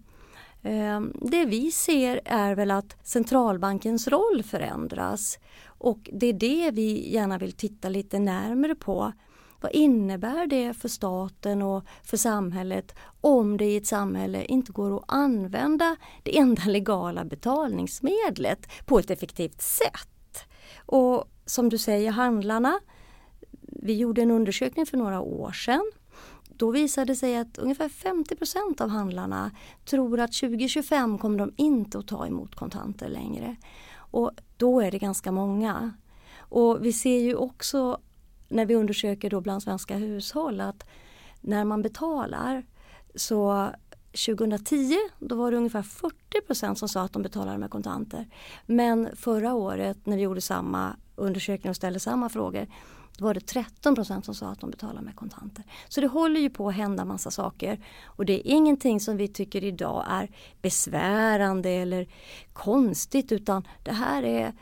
Eh, 0.61 1.01
det 1.21 1.45
vi 1.45 1.71
ser 1.71 2.21
är 2.25 2.55
väl 2.55 2.71
att 2.71 2.97
centralbankens 3.03 4.07
roll 4.07 4.43
förändras 4.43 5.39
och 5.83 6.09
det 6.13 6.27
är 6.27 6.33
det 6.33 6.71
vi 6.71 7.13
gärna 7.13 7.37
vill 7.37 7.51
titta 7.51 7.89
lite 7.89 8.19
närmare 8.19 8.75
på. 8.75 9.13
Vad 9.61 9.71
innebär 9.71 10.47
det 10.47 10.73
för 10.73 10.89
staten 10.89 11.61
och 11.61 11.83
för 12.03 12.17
samhället 12.17 12.95
om 13.21 13.57
det 13.57 13.65
i 13.65 13.77
ett 13.77 13.87
samhälle 13.87 14.45
inte 14.45 14.71
går 14.71 14.97
att 14.97 15.03
använda 15.07 15.95
det 16.23 16.37
enda 16.37 16.63
legala 16.65 17.25
betalningsmedlet 17.25 18.67
på 18.85 18.99
ett 18.99 19.11
effektivt 19.11 19.61
sätt? 19.61 20.45
Och 20.85 21.25
som 21.45 21.69
du 21.69 21.77
säger, 21.77 22.11
handlarna. 22.11 22.79
Vi 23.61 23.93
gjorde 23.93 24.21
en 24.21 24.31
undersökning 24.31 24.85
för 24.85 24.97
några 24.97 25.21
år 25.21 25.51
sedan. 25.51 25.91
Då 26.57 26.71
visade 26.71 27.05
det 27.05 27.15
sig 27.15 27.37
att 27.37 27.57
ungefär 27.57 27.89
50% 27.89 28.81
av 28.81 28.89
handlarna 28.89 29.51
tror 29.85 30.19
att 30.19 30.33
2025 30.33 31.17
kommer 31.17 31.37
de 31.37 31.53
inte 31.57 31.99
att 31.99 32.07
ta 32.07 32.27
emot 32.27 32.55
kontanter 32.55 33.09
längre. 33.09 33.55
Och 34.13 34.31
då 34.57 34.81
är 34.81 34.91
det 34.91 34.99
ganska 34.99 35.31
många. 35.31 35.93
Och 36.37 36.85
vi 36.85 36.93
ser 36.93 37.19
ju 37.19 37.35
också 37.35 37.97
när 38.47 38.65
vi 38.65 38.75
undersöker 38.75 39.29
då 39.29 39.41
bland 39.41 39.63
svenska 39.63 39.97
hushåll 39.97 40.61
att 40.61 40.85
när 41.41 41.65
man 41.65 41.81
betalar 41.81 42.65
så 43.15 43.69
2010 44.25 44.97
då 45.19 45.35
var 45.35 45.51
det 45.51 45.57
ungefär 45.57 45.81
40% 45.81 46.75
som 46.75 46.89
sa 46.89 47.01
att 47.01 47.13
de 47.13 47.21
betalade 47.21 47.57
med 47.57 47.69
kontanter. 47.69 48.27
Men 48.65 49.09
förra 49.15 49.53
året 49.53 50.05
när 50.05 50.17
vi 50.17 50.23
gjorde 50.23 50.41
samma 50.41 50.95
undersökning 51.15 51.69
och 51.69 51.75
ställde 51.75 51.99
samma 51.99 52.29
frågor 52.29 52.67
då 53.17 53.25
var 53.25 53.33
det 53.33 53.39
13% 53.39 54.21
som 54.21 54.35
sa 54.35 54.47
att 54.47 54.59
de 54.59 54.71
betalar 54.71 55.01
med 55.01 55.15
kontanter. 55.15 55.65
Så 55.89 56.01
det 56.01 56.07
håller 56.07 56.41
ju 56.41 56.49
på 56.49 56.69
att 56.69 56.75
hända 56.75 57.05
massa 57.05 57.31
saker 57.31 57.85
och 58.05 58.25
det 58.25 58.33
är 58.33 58.51
ingenting 58.51 58.99
som 58.99 59.17
vi 59.17 59.27
tycker 59.27 59.63
idag 59.63 60.05
är 60.09 60.29
besvärande 60.61 61.69
eller 61.69 62.07
konstigt 62.53 63.31
utan 63.31 63.67
det 63.83 63.91
här 63.91 64.23
är 64.23 64.53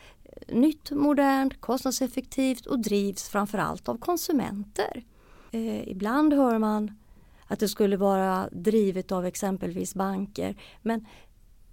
nytt, 0.47 0.91
modernt, 0.91 1.61
kostnadseffektivt 1.61 2.65
och 2.65 2.79
drivs 2.79 3.29
framförallt 3.29 3.89
av 3.89 3.97
konsumenter. 3.97 5.03
Eh, 5.51 5.89
ibland 5.89 6.33
hör 6.33 6.57
man 6.57 6.97
att 7.47 7.59
det 7.59 7.67
skulle 7.67 7.97
vara 7.97 8.49
drivet 8.51 9.11
av 9.11 9.25
exempelvis 9.25 9.95
banker 9.95 10.55
men 10.81 11.05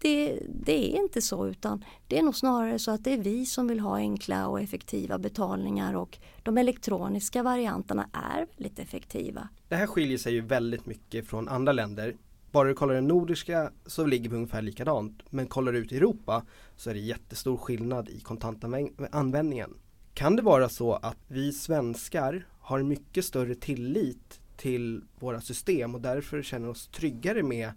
det, 0.00 0.42
det, 0.48 0.94
är 0.94 1.02
inte 1.02 1.22
så 1.22 1.48
utan 1.48 1.84
det 2.06 2.18
är 2.18 2.22
nog 2.22 2.36
snarare 2.36 2.78
så 2.78 2.90
att 2.90 3.04
det 3.04 3.12
är 3.12 3.18
vi 3.18 3.46
som 3.46 3.68
vill 3.68 3.80
ha 3.80 3.96
enkla 3.96 4.48
och 4.48 4.60
effektiva 4.60 5.18
betalningar 5.18 5.94
och 5.94 6.18
de 6.42 6.58
elektroniska 6.58 7.42
varianterna 7.42 8.08
är 8.12 8.46
väldigt 8.56 8.78
effektiva. 8.78 9.48
Det 9.68 9.76
här 9.76 9.86
skiljer 9.86 10.18
sig 10.18 10.32
ju 10.32 10.40
väldigt 10.40 10.86
mycket 10.86 11.26
från 11.26 11.48
andra 11.48 11.72
länder. 11.72 12.16
Bara 12.50 12.68
du 12.68 12.74
kollar 12.74 12.94
den 12.94 13.08
nordiska 13.08 13.72
så 13.86 14.06
ligger 14.06 14.30
vi 14.30 14.36
ungefär 14.36 14.62
likadant 14.62 15.22
men 15.30 15.46
kollar 15.46 15.72
du 15.72 15.78
ut 15.78 15.92
i 15.92 15.96
Europa 15.96 16.46
så 16.76 16.90
är 16.90 16.94
det 16.94 17.00
jättestor 17.00 17.56
skillnad 17.56 18.08
i 18.08 18.20
kontantanvändningen. 18.20 19.74
Kan 20.14 20.36
det 20.36 20.42
vara 20.42 20.68
så 20.68 20.92
att 20.92 21.18
vi 21.28 21.52
svenskar 21.52 22.46
har 22.60 22.82
mycket 22.82 23.24
större 23.24 23.54
tillit 23.54 24.40
till 24.56 25.04
våra 25.18 25.40
system 25.40 25.94
och 25.94 26.00
därför 26.00 26.42
känner 26.42 26.68
oss 26.68 26.88
tryggare 26.88 27.42
med 27.42 27.72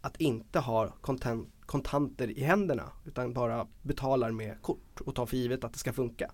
att 0.00 0.20
inte 0.20 0.58
ha 0.58 0.88
kontant, 1.00 1.48
kontanter 1.70 2.38
i 2.38 2.42
händerna 2.42 2.92
utan 3.06 3.32
bara 3.32 3.66
betalar 3.82 4.30
med 4.30 4.62
kort 4.62 5.00
och 5.00 5.14
tar 5.14 5.26
för 5.26 5.36
givet 5.36 5.64
att 5.64 5.72
det 5.72 5.78
ska 5.78 5.92
funka? 5.92 6.30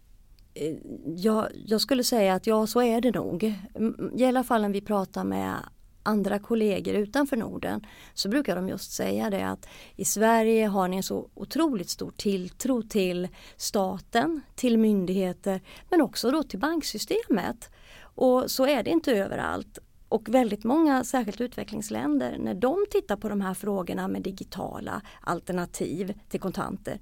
Eh, 0.54 0.76
ja, 1.16 1.48
jag 1.66 1.80
skulle 1.80 2.04
säga 2.04 2.34
att 2.34 2.46
ja, 2.46 2.66
så 2.66 2.82
är 2.82 3.00
det 3.00 3.10
nog. 3.10 3.54
Mm, 3.74 4.10
I 4.16 4.24
alla 4.24 4.44
fall 4.44 4.62
när 4.62 4.68
vi 4.68 4.80
pratar 4.80 5.24
med 5.24 5.54
andra 6.02 6.38
kollegor 6.38 6.94
utanför 6.94 7.36
Norden 7.36 7.86
så 8.14 8.28
brukar 8.28 8.56
de 8.56 8.68
just 8.68 8.92
säga 8.92 9.30
det 9.30 9.48
att 9.48 9.68
i 9.96 10.04
Sverige 10.04 10.66
har 10.66 10.88
ni 10.88 10.96
en 10.96 11.02
så 11.02 11.30
otroligt 11.34 11.90
stor 11.90 12.12
tilltro 12.16 12.82
till 12.82 13.28
staten, 13.56 14.40
till 14.54 14.78
myndigheter 14.78 15.60
men 15.90 16.00
också 16.00 16.30
då 16.30 16.42
till 16.42 16.58
banksystemet. 16.58 17.70
Och 18.00 18.50
så 18.50 18.66
är 18.66 18.82
det 18.82 18.90
inte 18.90 19.12
överallt. 19.12 19.78
Och 20.08 20.28
väldigt 20.28 20.64
många, 20.64 21.04
särskilt 21.04 21.40
utvecklingsländer, 21.40 22.38
när 22.38 22.54
de 22.54 22.84
tittar 22.90 23.16
på 23.16 23.28
de 23.28 23.40
här 23.40 23.54
frågorna 23.54 24.08
med 24.08 24.22
digitala 24.22 25.02
alternativ 25.20 26.14
till 26.28 26.40
kontanter, 26.40 27.00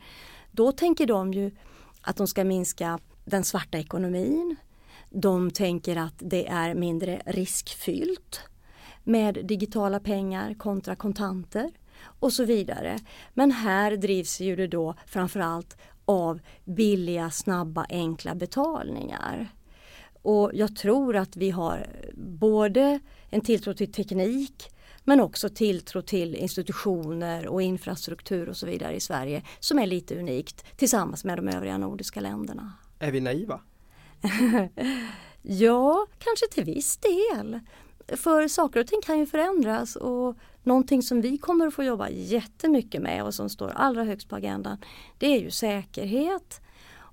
då 0.51 0.73
tänker 0.73 1.07
de 1.07 1.33
ju 1.33 1.51
att 2.01 2.17
de 2.17 2.27
ska 2.27 2.45
minska 2.45 2.99
den 3.25 3.45
svarta 3.45 3.79
ekonomin. 3.79 4.57
De 5.11 5.51
tänker 5.51 5.97
att 5.97 6.15
det 6.19 6.49
är 6.49 6.75
mindre 6.75 7.23
riskfyllt 7.27 8.41
med 9.05 9.47
digitala 9.47 10.01
pengar 10.01 10.55
kontra 10.55 10.97
kontanter 10.97 11.71
och 12.21 12.33
så 12.33 12.45
vidare. 12.45 12.99
Men 13.35 13.51
här 13.51 13.97
drivs 13.97 14.41
ju 14.41 14.57
det 14.57 14.67
då 14.67 14.95
framförallt 15.07 15.77
av 16.05 16.41
billiga, 16.65 17.31
snabba, 17.31 17.87
enkla 17.89 18.35
betalningar. 18.35 19.49
Och 20.25 20.51
jag 20.55 20.77
tror 20.77 21.17
att 21.17 21.37
vi 21.37 21.51
har 21.51 21.87
både 22.17 23.01
en 23.31 23.41
tilltro 23.41 23.75
till 23.75 23.93
teknik 23.93 24.71
men 25.05 25.21
också 25.21 25.49
tilltro 25.49 26.03
till 26.03 26.35
institutioner 26.35 27.47
och 27.47 27.63
infrastruktur 27.63 28.49
och 28.49 28.57
så 28.57 28.67
vidare 28.67 28.97
i 28.97 29.01
Sverige 29.01 29.43
som 29.61 29.79
är 29.79 29.87
lite 29.87 30.19
unikt 30.19 30.65
tillsammans 30.77 31.25
med 31.25 31.39
de 31.39 31.49
övriga 31.49 31.79
nordiska 31.79 32.21
länderna. 32.21 32.73
Är 32.99 33.11
vi 33.11 33.21
naiva? 33.21 33.61
ja, 35.43 36.07
kanske 36.19 36.47
till 36.51 36.65
viss 36.65 36.97
del. 36.97 37.61
För 38.09 38.49
saker 38.49 38.81
och 38.81 38.87
ting 38.87 39.01
kan 39.05 39.19
ju 39.19 39.27
förändras 39.27 39.97
och 39.97 40.37
någonting 40.63 41.03
som 41.03 41.21
vi 41.21 41.39
kommer 41.39 41.67
att 41.67 41.75
få 41.75 41.85
jobba 41.85 42.09
jättemycket 42.09 43.03
med 43.03 43.25
och 43.25 43.35
som 43.35 43.49
står 43.49 43.69
allra 43.69 44.05
högst 44.05 44.29
på 44.29 44.37
agendan 44.37 44.79
det 45.19 45.27
är 45.27 45.41
ju 45.41 45.51
säkerhet. 45.51 46.61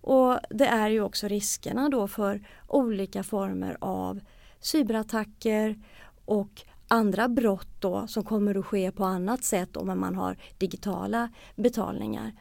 Och 0.02 0.40
det 0.50 0.66
är 0.66 0.90
ju 0.90 1.02
också 1.02 1.28
riskerna 1.28 1.90
då 1.90 2.08
för 2.08 2.48
olika 2.68 3.24
former 3.24 3.78
av 3.82 4.20
cyberattacker 4.60 5.80
och 6.26 6.62
andra 6.88 7.28
brott 7.28 7.68
då 7.80 8.08
som 8.08 8.24
kommer 8.24 8.56
att 8.58 8.66
ske 8.66 8.92
på 8.92 9.06
annat 9.06 9.44
sätt 9.44 9.78
om 9.78 10.00
man 10.00 10.16
har 10.16 10.38
digitala 10.58 11.30
betalningar. 11.56 12.32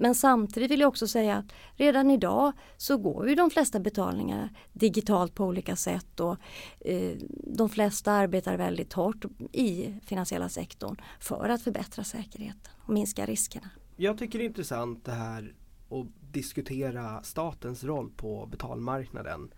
Men 0.00 0.14
samtidigt 0.14 0.70
vill 0.70 0.80
jag 0.80 0.88
också 0.88 1.06
säga 1.06 1.36
att 1.36 1.52
redan 1.74 2.10
idag 2.10 2.52
så 2.76 2.98
går 2.98 3.28
ju 3.28 3.34
de 3.34 3.50
flesta 3.50 3.80
betalningar 3.80 4.50
digitalt 4.72 5.34
på 5.34 5.44
olika 5.44 5.76
sätt 5.76 6.20
och 6.20 6.36
eh, 6.80 7.16
de 7.46 7.68
flesta 7.68 8.12
arbetar 8.12 8.56
väldigt 8.56 8.92
hårt 8.92 9.24
i 9.52 9.94
finansiella 10.04 10.48
sektorn 10.48 10.96
för 11.20 11.48
att 11.48 11.62
förbättra 11.62 12.04
säkerheten 12.04 12.72
och 12.86 12.94
minska 12.94 13.26
riskerna. 13.26 13.70
Jag 13.96 14.18
tycker 14.18 14.38
det 14.38 14.44
är 14.44 14.48
intressant 14.48 15.04
det 15.04 15.12
här 15.12 15.54
att 15.90 16.06
diskutera 16.32 17.22
statens 17.22 17.84
roll 17.84 18.10
på 18.16 18.46
betalmarknaden. 18.46 19.54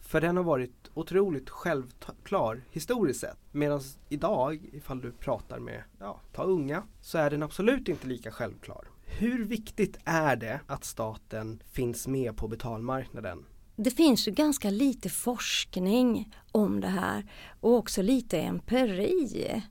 För 0.00 0.20
den 0.20 0.36
har 0.36 0.44
varit 0.44 0.90
otroligt 0.94 1.50
självklar 1.50 2.62
historiskt 2.70 3.20
sett. 3.20 3.38
Medan 3.52 3.80
idag, 4.08 4.68
ifall 4.72 5.00
du 5.00 5.12
pratar 5.12 5.58
med, 5.58 5.82
ja, 5.98 6.20
ta 6.32 6.42
unga, 6.42 6.82
så 7.00 7.18
är 7.18 7.30
den 7.30 7.42
absolut 7.42 7.88
inte 7.88 8.06
lika 8.06 8.30
självklar. 8.30 8.88
Hur 9.04 9.44
viktigt 9.44 9.98
är 10.04 10.36
det 10.36 10.60
att 10.66 10.84
staten 10.84 11.62
finns 11.72 12.06
med 12.08 12.36
på 12.36 12.48
betalmarknaden? 12.48 13.44
Det 13.76 13.90
finns 13.90 14.28
ju 14.28 14.32
ganska 14.32 14.70
lite 14.70 15.08
forskning 15.08 16.34
om 16.52 16.80
det 16.80 16.88
här 16.88 17.30
och 17.60 17.74
också 17.74 18.02
lite 18.02 18.40
empiri. 18.40 19.62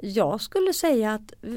Jag 0.00 0.40
skulle 0.40 0.72
säga 0.72 1.14
att 1.14 1.32
eh, 1.42 1.52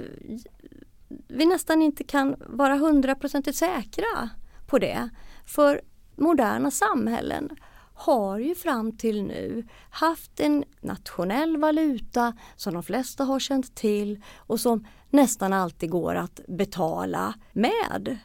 vi 1.30 1.46
nästan 1.46 1.82
inte 1.82 2.04
kan 2.04 2.36
vara 2.48 2.76
hundraprocentigt 2.76 3.58
säkra 3.58 4.30
på 4.68 4.80
det. 4.80 5.10
För 5.46 5.82
moderna 6.16 6.72
samhällen 6.72 7.50
har 7.94 8.40
ju 8.40 8.56
fram 8.56 8.98
till 8.98 9.24
nu 9.24 9.68
haft 9.90 10.40
en 10.40 10.64
nationell 10.82 11.58
valuta 11.58 12.34
som 12.56 12.74
de 12.74 12.84
flesta 12.84 13.24
har 13.24 13.40
känt 13.40 13.76
till 13.76 14.24
och 14.38 14.60
som 14.60 14.88
nästan 15.10 15.54
alltid 15.54 15.90
går 15.90 16.16
att 16.16 16.40
betala 16.48 17.34
med. 17.54 18.18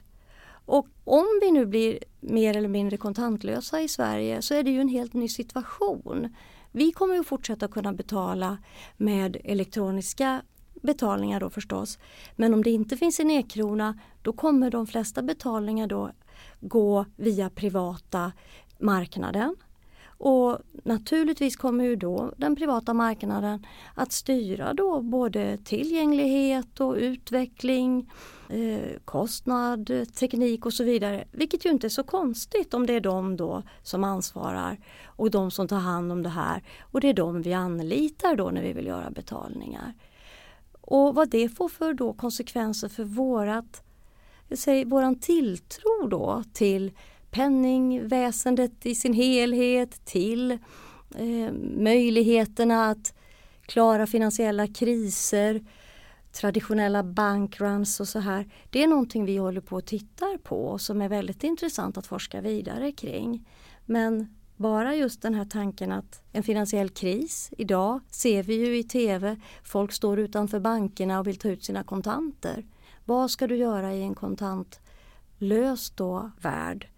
Och 0.66 0.86
om 1.04 1.26
vi 1.42 1.50
nu 1.50 1.66
blir 1.66 1.98
mer 2.20 2.56
eller 2.56 2.68
mindre 2.68 2.96
kontantlösa 2.96 3.80
i 3.80 3.88
Sverige 3.88 4.42
så 4.42 4.54
är 4.54 4.62
det 4.62 4.70
ju 4.70 4.80
en 4.80 4.88
helt 4.88 5.12
ny 5.12 5.28
situation. 5.28 6.34
Vi 6.72 6.92
kommer 6.92 7.18
att 7.18 7.26
fortsätta 7.26 7.68
kunna 7.68 7.92
betala 7.92 8.58
med 8.96 9.36
elektroniska 9.44 10.42
betalningar 10.84 11.40
då 11.40 11.50
förstås. 11.50 11.98
Men 12.36 12.54
om 12.54 12.62
det 12.62 12.70
inte 12.70 12.96
finns 12.96 13.20
en 13.20 13.30
e-krona 13.30 13.98
då 14.22 14.32
kommer 14.32 14.70
de 14.70 14.86
flesta 14.86 15.22
betalningar 15.22 15.86
då 15.86 16.10
gå 16.60 17.04
via 17.16 17.50
privata 17.50 18.32
marknaden. 18.78 19.56
Och 20.18 20.58
naturligtvis 20.84 21.56
kommer 21.56 21.84
ju 21.84 21.96
då 21.96 22.32
den 22.36 22.56
privata 22.56 22.94
marknaden 22.94 23.66
att 23.94 24.12
styra 24.12 24.74
då 24.74 25.00
både 25.00 25.56
tillgänglighet 25.56 26.80
och 26.80 26.94
utveckling, 26.94 28.10
eh, 28.48 29.00
kostnad, 29.04 29.90
teknik 30.14 30.66
och 30.66 30.72
så 30.72 30.84
vidare. 30.84 31.24
Vilket 31.32 31.64
ju 31.64 31.70
inte 31.70 31.86
är 31.86 31.88
så 31.88 32.02
konstigt 32.02 32.74
om 32.74 32.86
det 32.86 32.92
är 32.92 33.00
de 33.00 33.36
då 33.36 33.62
som 33.82 34.04
ansvarar 34.04 34.78
och 35.04 35.30
de 35.30 35.50
som 35.50 35.68
tar 35.68 35.78
hand 35.78 36.12
om 36.12 36.22
det 36.22 36.28
här 36.28 36.62
och 36.80 37.00
det 37.00 37.08
är 37.08 37.14
de 37.14 37.42
vi 37.42 37.52
anlitar 37.52 38.36
då 38.36 38.50
när 38.50 38.62
vi 38.62 38.72
vill 38.72 38.86
göra 38.86 39.10
betalningar. 39.10 39.94
Och 40.86 41.14
vad 41.14 41.30
det 41.30 41.48
får 41.48 41.68
för 41.68 41.94
då 41.94 42.12
konsekvenser 42.12 42.88
för 42.88 43.04
vårat, 43.04 43.82
säger, 44.54 44.84
våran 44.84 45.18
tilltro 45.18 46.06
då 46.08 46.44
till 46.52 46.92
penningväsendet 47.30 48.86
i 48.86 48.94
sin 48.94 49.12
helhet, 49.12 50.04
till 50.04 50.50
eh, 51.14 51.52
möjligheterna 51.76 52.90
att 52.90 53.14
klara 53.66 54.06
finansiella 54.06 54.66
kriser, 54.66 55.64
traditionella 56.32 57.02
bankruns 57.02 58.00
och 58.00 58.08
så 58.08 58.18
här. 58.18 58.50
Det 58.70 58.82
är 58.82 58.86
någonting 58.86 59.24
vi 59.24 59.36
håller 59.36 59.60
på 59.60 59.76
att 59.76 59.86
titta 59.86 60.26
på 60.42 60.66
och 60.66 60.80
som 60.80 61.02
är 61.02 61.08
väldigt 61.08 61.44
intressant 61.44 61.98
att 61.98 62.06
forska 62.06 62.40
vidare 62.40 62.92
kring. 62.92 63.48
Men 63.86 64.34
bara 64.56 64.94
just 64.94 65.22
den 65.22 65.34
här 65.34 65.44
tanken 65.44 65.92
att 65.92 66.22
en 66.32 66.42
finansiell 66.42 66.88
kris, 66.88 67.50
idag 67.58 68.00
ser 68.10 68.42
vi 68.42 68.54
ju 68.54 68.78
i 68.78 68.84
tv, 68.84 69.36
folk 69.62 69.92
står 69.92 70.18
utanför 70.18 70.60
bankerna 70.60 71.18
och 71.18 71.26
vill 71.26 71.38
ta 71.38 71.48
ut 71.48 71.64
sina 71.64 71.84
kontanter. 71.84 72.64
Vad 73.04 73.30
ska 73.30 73.46
du 73.46 73.56
göra 73.56 73.94
i 73.94 74.02
en 74.02 74.14
kontantlös 74.14 75.90
då 75.90 76.30
värld? 76.40 76.88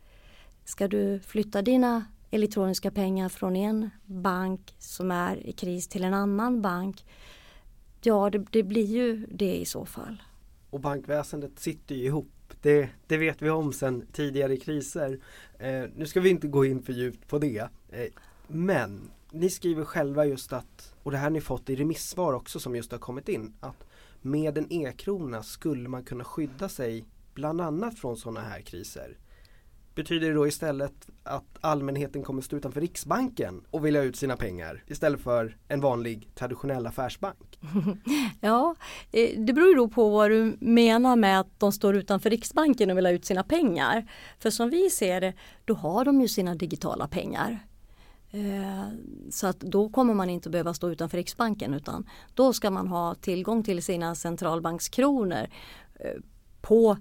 Ska 0.65 0.89
du 0.89 1.21
flytta 1.21 1.63
dina 1.63 2.05
elektroniska 2.31 2.91
pengar 2.91 3.29
från 3.29 3.57
en 3.57 3.91
bank 4.05 4.75
som 4.79 5.11
är 5.11 5.47
i 5.47 5.53
kris 5.53 5.89
till 5.89 6.05
en 6.05 6.15
annan 6.15 6.63
bank? 6.63 7.05
Ja, 8.03 8.31
det, 8.31 8.39
det 8.39 8.63
blir 8.63 8.87
ju 8.87 9.27
det 9.27 9.57
i 9.57 9.65
så 9.65 9.85
fall. 9.85 10.23
Och 10.71 10.81
bankväsendet 10.81 11.59
sitter 11.59 11.95
ju 11.95 12.05
ihop. 12.05 12.36
Det, 12.63 12.89
det 13.07 13.17
vet 13.17 13.43
vi 13.43 13.51
om 13.51 13.73
sedan 13.73 14.07
tidigare 14.13 14.57
kriser. 14.57 15.19
Eh, 15.59 15.85
nu 15.97 16.07
ska 16.07 16.21
vi 16.21 16.31
inte 16.31 16.49
gå 16.49 16.65
in 16.65 16.83
för 16.83 16.93
djupt 16.93 17.29
på 17.29 17.39
det. 17.39 17.69
Eh, 17.91 18.09
men 18.47 19.11
ni 19.31 19.51
skriver 19.51 19.85
själva 19.85 20.27
just 20.27 20.53
att, 20.53 20.95
och 21.03 21.11
det 21.11 21.17
här 21.17 21.25
har 21.25 21.31
ni 21.31 21.41
fått 21.41 21.71
i 21.71 21.77
remissvar 21.77 22.33
också 22.33 22.61
som 22.61 22.77
just 22.77 22.93
har 22.93 22.99
kommit 22.99 23.29
in, 23.29 23.55
att 23.61 23.87
med 24.23 24.59
en 24.59 24.73
e-krona 24.73 25.43
skulle 25.43 25.89
man 25.89 26.05
kunna 26.05 26.25
skydda 26.25 26.69
sig 26.69 27.05
bland 27.35 27.61
annat 27.61 27.99
från 27.99 28.17
sådana 28.17 28.41
här 28.41 28.61
kriser. 28.61 29.17
Betyder 29.97 30.29
det 30.29 30.35
då 30.35 30.47
istället 30.47 31.09
att 31.23 31.59
allmänheten 31.61 32.23
kommer 32.23 32.43
stå 32.43 32.57
utanför 32.57 32.81
Riksbanken 32.81 33.63
och 33.71 33.87
vilja 33.87 34.03
ut 34.03 34.17
sina 34.17 34.37
pengar 34.37 34.85
istället 34.87 35.21
för 35.21 35.57
en 35.69 35.81
vanlig 35.81 36.29
traditionell 36.35 36.87
affärsbank? 36.87 37.59
Ja, 38.41 38.75
eh, 39.13 39.41
det 39.41 39.53
beror 39.53 39.69
ju 39.69 39.75
då 39.75 39.89
på 39.89 40.11
vad 40.11 40.31
du 40.31 40.57
menar 40.61 41.17
med 41.17 41.41
att 41.41 41.61
de 41.61 41.73
står 41.73 41.97
utanför 41.97 42.31
Riksbanken 42.31 42.91
och 42.91 42.97
vill 42.97 43.07
ha 43.07 43.13
ut 43.13 43.25
sina 43.25 43.43
pengar. 43.43 44.11
För 44.39 44.51
som 44.51 44.71
vi 44.71 44.91
ser 44.91 45.21
det, 45.21 45.35
då 45.65 45.75
har 45.75 46.05
de 46.05 46.21
ju 46.21 46.29
sina 46.29 46.55
digitala 46.55 47.09
pengar. 47.09 47.59
Eh, 48.31 48.85
så 49.31 49.47
att 49.47 49.61
då 49.61 49.89
kommer 49.89 50.15
man 50.15 50.31
inte 50.31 50.51
behöva 50.51 50.75
stå 50.75 50.91
utanför 50.91 51.19
Riksbanken 51.19 51.75
utan 51.75 52.09
då 52.35 52.53
ska 52.53 52.71
man 52.71 52.89
ha 52.89 53.15
tillgång 53.15 53.63
till 53.63 53.83
sina 53.83 54.15
centralbankskronor 54.15 55.47
eh, 55.95 56.21
på 56.61 56.97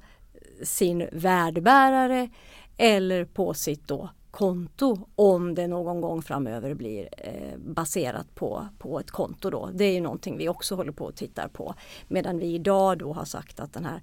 sin 0.64 1.10
värdebärare 1.12 2.30
eller 2.78 3.26
på 3.26 3.54
sitt 3.54 3.88
då 3.88 4.10
konto 4.36 5.08
om 5.16 5.56
det 5.56 5.68
någon 5.68 6.02
gång 6.02 6.22
framöver 6.22 6.74
blir 6.74 7.10
eh, 7.18 7.58
baserat 7.58 8.36
på, 8.36 8.68
på 8.78 9.00
ett 9.00 9.12
konto. 9.12 9.50
Då. 9.50 9.70
Det 9.74 9.84
är 9.84 9.94
ju 9.94 10.02
någonting 10.02 10.38
vi 10.38 10.50
också 10.50 10.76
håller 10.76 10.92
på 10.92 11.08
att 11.08 11.16
titta 11.16 11.50
på. 11.50 11.76
Medan 12.08 12.40
vi 12.40 12.46
idag 12.46 12.98
då 12.98 13.14
har 13.14 13.26
sagt 13.26 13.60
att 13.60 13.74
den 13.74 13.86
här 13.86 14.02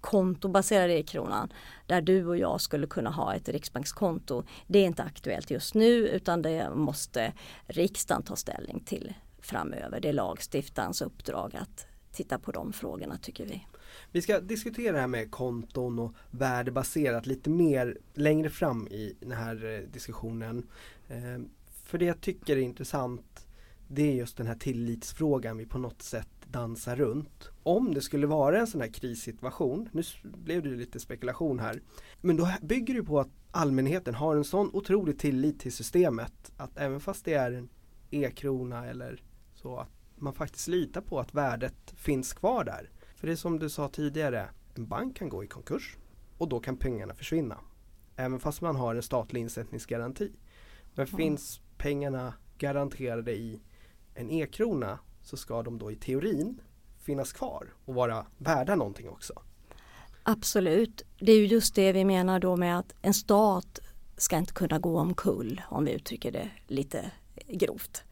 kontobaserade 0.00 0.98
e-kronan 0.98 1.52
där 1.86 2.00
du 2.00 2.26
och 2.26 2.36
jag 2.36 2.60
skulle 2.60 2.86
kunna 2.86 3.10
ha 3.10 3.34
ett 3.34 3.48
riksbankskonto. 3.48 4.42
Det 4.66 4.78
är 4.78 4.86
inte 4.86 5.02
aktuellt 5.02 5.50
just 5.50 5.74
nu 5.74 6.08
utan 6.08 6.42
det 6.42 6.70
måste 6.74 7.32
riksdagen 7.66 8.22
ta 8.22 8.36
ställning 8.36 8.80
till 8.80 9.14
framöver. 9.38 10.00
Det 10.00 10.08
är 10.08 10.12
lagstiftarens 10.12 11.02
uppdrag 11.02 11.56
att 11.56 11.86
titta 12.12 12.38
på 12.38 12.52
de 12.52 12.72
frågorna 12.72 13.16
tycker 13.16 13.46
vi. 13.46 13.66
Vi 14.12 14.22
ska 14.22 14.40
diskutera 14.40 14.92
det 14.92 15.00
här 15.00 15.06
med 15.06 15.30
konton 15.30 15.98
och 15.98 16.14
värdebaserat 16.30 17.26
lite 17.26 17.50
mer 17.50 17.98
längre 18.14 18.50
fram 18.50 18.88
i 18.88 19.16
den 19.20 19.32
här 19.32 19.64
eh, 19.64 19.92
diskussionen. 19.92 20.66
Eh, 21.08 21.44
för 21.84 21.98
det 21.98 22.04
jag 22.04 22.20
tycker 22.20 22.56
är 22.56 22.60
intressant 22.60 23.46
det 23.88 24.02
är 24.02 24.14
just 24.14 24.36
den 24.36 24.46
här 24.46 24.54
tillitsfrågan 24.54 25.56
vi 25.56 25.66
på 25.66 25.78
något 25.78 26.02
sätt 26.02 26.28
dansar 26.46 26.96
runt. 26.96 27.50
Om 27.62 27.94
det 27.94 28.00
skulle 28.00 28.26
vara 28.26 28.60
en 28.60 28.66
sån 28.66 28.80
här 28.80 28.88
krissituation, 28.88 29.88
nu 29.92 30.02
blev 30.22 30.62
det 30.62 30.68
lite 30.68 31.00
spekulation 31.00 31.58
här, 31.58 31.80
men 32.20 32.36
då 32.36 32.48
bygger 32.62 32.94
det 32.94 33.02
på 33.02 33.20
att 33.20 33.28
allmänheten 33.50 34.14
har 34.14 34.36
en 34.36 34.44
sån 34.44 34.70
otrolig 34.72 35.18
tillit 35.18 35.60
till 35.60 35.72
systemet 35.72 36.52
att 36.56 36.78
även 36.78 37.00
fast 37.00 37.24
det 37.24 37.34
är 37.34 37.52
en 37.52 37.68
e-krona 38.10 38.86
eller 38.86 39.22
så 39.54 39.76
att 39.76 39.90
man 40.16 40.32
faktiskt 40.32 40.68
litar 40.68 41.00
på 41.00 41.20
att 41.20 41.34
värdet 41.34 41.94
finns 41.96 42.32
kvar 42.32 42.64
där. 42.64 42.90
För 43.24 43.26
det 43.26 43.34
är 43.34 43.36
som 43.36 43.58
du 43.58 43.70
sa 43.70 43.88
tidigare, 43.88 44.48
en 44.74 44.86
bank 44.86 45.16
kan 45.16 45.28
gå 45.28 45.44
i 45.44 45.46
konkurs 45.46 45.96
och 46.38 46.48
då 46.48 46.60
kan 46.60 46.76
pengarna 46.76 47.14
försvinna. 47.14 47.58
Även 48.16 48.40
fast 48.40 48.60
man 48.60 48.76
har 48.76 48.94
en 48.94 49.02
statlig 49.02 49.40
insättningsgaranti. 49.40 50.32
Men 50.94 51.06
mm. 51.06 51.16
finns 51.16 51.60
pengarna 51.78 52.34
garanterade 52.58 53.32
i 53.32 53.60
en 54.14 54.30
e-krona 54.30 54.98
så 55.22 55.36
ska 55.36 55.62
de 55.62 55.78
då 55.78 55.92
i 55.92 55.96
teorin 55.96 56.60
finnas 56.98 57.32
kvar 57.32 57.72
och 57.84 57.94
vara 57.94 58.26
värda 58.38 58.74
någonting 58.74 59.08
också. 59.08 59.42
Absolut, 60.22 61.02
det 61.18 61.32
är 61.32 61.36
ju 61.36 61.46
just 61.46 61.74
det 61.74 61.92
vi 61.92 62.04
menar 62.04 62.40
då 62.40 62.56
med 62.56 62.78
att 62.78 62.94
en 63.02 63.14
stat 63.14 63.78
ska 64.16 64.36
inte 64.36 64.52
kunna 64.52 64.78
gå 64.78 64.98
omkull 64.98 65.62
om 65.68 65.84
vi 65.84 65.92
uttrycker 65.92 66.32
det 66.32 66.50
lite 66.66 67.10
grovt. 67.46 68.04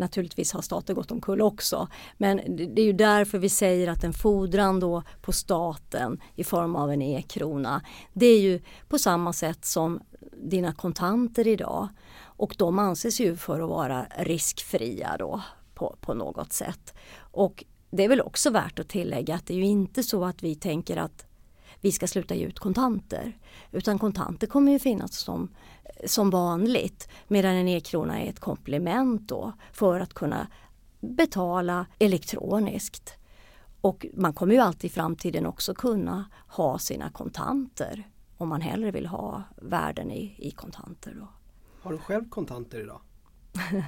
Naturligtvis 0.00 0.52
har 0.52 0.62
staten 0.62 0.96
gått 0.96 1.10
omkull 1.10 1.40
också 1.40 1.88
men 2.16 2.40
det 2.74 2.82
är 2.82 2.86
ju 2.86 2.92
därför 2.92 3.38
vi 3.38 3.48
säger 3.48 3.88
att 3.88 4.04
en 4.04 4.12
fordran 4.12 4.80
då 4.80 5.02
på 5.22 5.32
staten 5.32 6.20
i 6.34 6.44
form 6.44 6.76
av 6.76 6.90
en 6.92 7.02
e-krona 7.02 7.82
det 8.12 8.26
är 8.26 8.40
ju 8.40 8.60
på 8.88 8.98
samma 8.98 9.32
sätt 9.32 9.64
som 9.64 10.00
dina 10.42 10.72
kontanter 10.72 11.46
idag 11.46 11.88
och 12.22 12.54
de 12.58 12.78
anses 12.78 13.20
ju 13.20 13.36
för 13.36 13.60
att 13.60 13.68
vara 13.68 14.06
riskfria 14.18 15.16
då 15.18 15.42
på, 15.74 15.96
på 16.00 16.14
något 16.14 16.52
sätt. 16.52 16.94
Och 17.18 17.64
det 17.90 18.04
är 18.04 18.08
väl 18.08 18.20
också 18.20 18.50
värt 18.50 18.78
att 18.78 18.88
tillägga 18.88 19.34
att 19.34 19.46
det 19.46 19.54
är 19.54 19.58
ju 19.58 19.66
inte 19.66 20.02
så 20.02 20.24
att 20.24 20.42
vi 20.42 20.54
tänker 20.54 20.96
att 20.96 21.26
vi 21.80 21.92
ska 21.92 22.06
sluta 22.06 22.34
ge 22.34 22.44
ut 22.44 22.58
kontanter. 22.58 23.38
Utan 23.72 23.98
kontanter 23.98 24.46
kommer 24.46 24.72
ju 24.72 24.78
finnas 24.78 25.16
som 25.16 25.48
som 26.04 26.30
vanligt 26.30 27.08
medan 27.28 27.54
en 27.54 27.68
e-krona 27.68 28.20
är 28.20 28.30
ett 28.30 28.40
komplement 28.40 29.28
då 29.28 29.52
för 29.72 30.00
att 30.00 30.14
kunna 30.14 30.46
betala 31.00 31.86
elektroniskt. 31.98 33.14
Och 33.80 34.06
man 34.14 34.32
kommer 34.32 34.54
ju 34.54 34.60
alltid 34.60 34.90
i 34.90 34.94
framtiden 34.94 35.46
också 35.46 35.74
kunna 35.74 36.24
ha 36.46 36.78
sina 36.78 37.10
kontanter 37.10 38.08
om 38.36 38.48
man 38.48 38.60
hellre 38.60 38.90
vill 38.90 39.06
ha 39.06 39.42
värden 39.56 40.10
i, 40.10 40.34
i 40.38 40.50
kontanter. 40.50 41.14
Då. 41.18 41.28
Har 41.82 41.92
du 41.92 41.98
själv 41.98 42.28
kontanter 42.28 42.80
idag? 42.80 43.00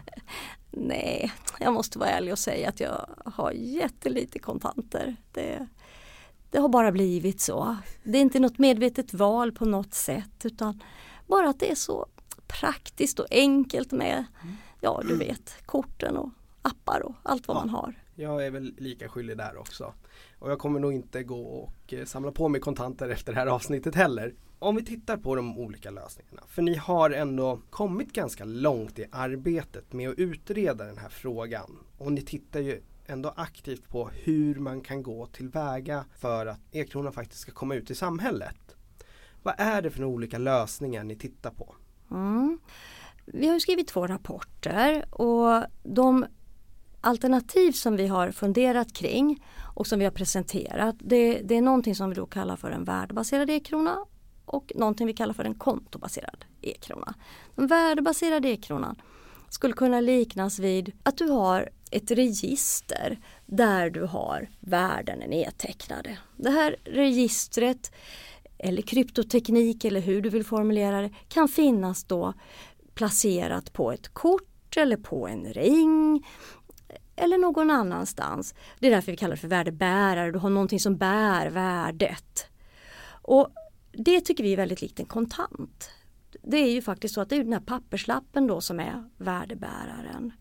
Nej, 0.71 1.33
jag 1.61 1.73
måste 1.73 1.99
vara 1.99 2.09
ärlig 2.09 2.33
och 2.33 2.39
säga 2.39 2.69
att 2.69 2.81
jag 2.81 3.07
har 3.25 3.53
jättelite 3.53 4.39
kontanter. 4.39 5.17
Det, 5.33 5.67
det 6.53 6.59
har 6.59 6.69
bara 6.69 6.93
blivit 6.93 7.41
så. 7.41 7.77
Det 8.03 8.19
är 8.19 8.23
inte 8.23 8.41
något 8.41 8.59
medvetet 8.59 9.15
val 9.15 9.53
på 9.53 9.65
något 9.65 9.95
sätt 9.95 10.45
utan 10.45 10.83
bara 11.27 11.49
att 11.49 11.61
det 11.61 11.71
är 11.71 11.75
så 11.75 12.07
praktiskt 12.47 13.19
och 13.21 13.27
enkelt 13.31 13.93
med, 13.93 14.25
ja 14.81 15.03
du 15.09 15.17
vet, 15.17 15.55
korten 15.67 16.17
och 16.17 16.31
appar 16.63 17.01
och 17.01 17.15
allt 17.23 17.49
vad 17.49 17.57
ja, 17.57 17.61
man 17.61 17.69
har. 17.69 17.95
Jag 18.15 18.47
är 18.47 18.51
väl 18.51 18.75
lika 18.79 19.09
skyldig 19.09 19.37
där 19.37 19.57
också. 19.57 19.95
Och 20.39 20.51
jag 20.51 20.59
kommer 20.59 20.81
nog 20.81 20.93
inte 20.93 21.23
gå 21.23 21.43
och 21.43 21.93
eh, 21.93 22.05
samla 22.05 22.33
på 22.33 22.49
mig 22.49 22.61
kontanter 22.61 23.09
efter 23.09 23.33
det 23.33 23.39
här 23.39 23.47
avsnittet 23.47 23.95
heller. 23.95 24.35
Om 24.59 24.77
vi 24.77 24.85
tittar 24.85 25.17
på 25.17 25.35
de 25.35 25.59
olika 25.59 25.91
lösningarna, 25.91 26.43
för 26.49 26.63
ni 26.63 26.75
har 26.75 27.11
ändå 27.11 27.61
kommit 27.71 28.13
ganska 28.13 28.45
långt 28.45 28.99
i 28.99 29.07
arbetet 29.13 29.93
med 29.93 30.11
att 30.11 30.19
utreda 30.19 30.85
den 30.85 30.99
här 30.99 31.09
frågan. 31.09 31.79
Och 31.99 32.13
ni 32.13 32.23
tittar 32.23 32.61
ju 32.61 32.83
ändå 33.07 33.33
aktivt 33.37 33.89
på 33.89 34.09
hur 34.09 34.55
man 34.55 34.81
kan 34.81 35.03
gå 35.03 35.27
tillväga 35.27 36.05
för 36.19 36.47
att 36.47 36.61
e-kronan 36.71 37.13
faktiskt 37.13 37.41
ska 37.41 37.53
komma 37.53 37.75
ut 37.75 37.91
i 37.91 37.95
samhället. 37.95 38.77
Vad 39.43 39.55
är 39.59 39.83
det 39.83 39.91
för 39.91 40.05
olika 40.05 40.39
lösningar 40.39 41.05
ni 41.05 41.17
tittar 41.17 41.51
på? 41.51 41.75
Mm. 42.11 42.59
Vi 43.27 43.49
har 43.49 43.59
skrivit 43.59 43.89
två 43.89 44.07
rapporter 44.07 45.15
och 45.15 45.65
de 45.83 46.27
alternativ 47.01 47.73
som 47.73 47.97
vi 47.97 48.07
har 48.07 48.31
funderat 48.31 48.93
kring 48.93 49.45
och 49.75 49.87
som 49.87 49.99
vi 49.99 50.05
har 50.05 50.13
presenterat 50.13 50.97
det, 50.99 51.41
det 51.43 51.55
är 51.55 51.63
någonting 51.63 51.95
som 51.95 52.09
vi 52.09 52.15
då 52.15 52.27
kallar 52.27 52.57
för 52.57 52.71
en 52.71 52.85
värdebaserad 52.85 53.51
e-krona 53.51 53.97
och 54.45 54.73
någonting 54.75 55.07
vi 55.07 55.13
kallar 55.13 55.35
för 55.35 55.45
en 55.45 55.55
kontobaserad 55.55 56.45
e-krona. 56.61 57.15
Den 57.55 57.67
värdebaserade 57.67 58.49
e-kronan 58.49 59.03
skulle 59.49 59.75
kunna 59.75 60.01
liknas 60.01 60.59
vid 60.59 60.93
att 61.03 61.19
du 61.19 61.29
har 61.29 61.69
ett 61.93 62.11
register 62.11 63.19
där 63.47 63.91
du 63.91 64.03
har 64.03 64.49
värden 64.61 65.19
nedtecknade. 65.19 66.19
Det 66.37 66.51
här 66.51 66.77
registret 66.85 67.93
eller 68.59 68.83
kryptoteknik 68.83 69.85
eller 69.85 70.01
hur 70.01 70.23
du 70.23 70.29
vill 70.29 70.45
formulera 70.45 71.03
det 71.03 71.11
kan 71.29 71.49
finnas 71.49 72.05
då 72.05 72.35
placerat 72.95 73.73
på 73.73 73.93
ett 73.93 74.09
kort 74.09 74.77
eller 74.77 74.97
på 74.97 75.29
en 75.29 75.45
ring 75.45 76.27
eller 77.17 77.39
någon 77.39 77.71
annanstans. 77.71 78.55
Det 78.79 78.87
är 78.87 78.91
därför 78.91 79.13
vi 79.13 79.19
kallar 79.19 79.35
det 79.35 79.41
för 79.41 79.49
värdebärare, 79.49 80.33
du 80.33 80.39
har 80.39 80.51
någonting 80.51 80.81
som 80.81 80.97
bär 80.97 81.51
värdet. 81.51 82.47
Och 83.23 83.49
Det 83.93 84.21
tycker 84.21 84.45
vi 84.45 84.53
är 84.53 84.57
väldigt 84.57 84.83
likt 84.83 85.01
en 85.01 85.07
kontant. 85.07 85.91
Det 86.43 86.57
är 86.57 86.71
ju 86.71 86.83
faktiskt 86.83 87.15
så 87.15 87.21
att 87.21 87.29
det 87.29 87.37
är 87.37 87.45
den 87.45 87.53
här 87.53 87.61
papperslappen 87.61 88.47
då 88.47 88.61
som 88.61 88.81
är 88.81 89.11
värdebäraren. 89.17 90.33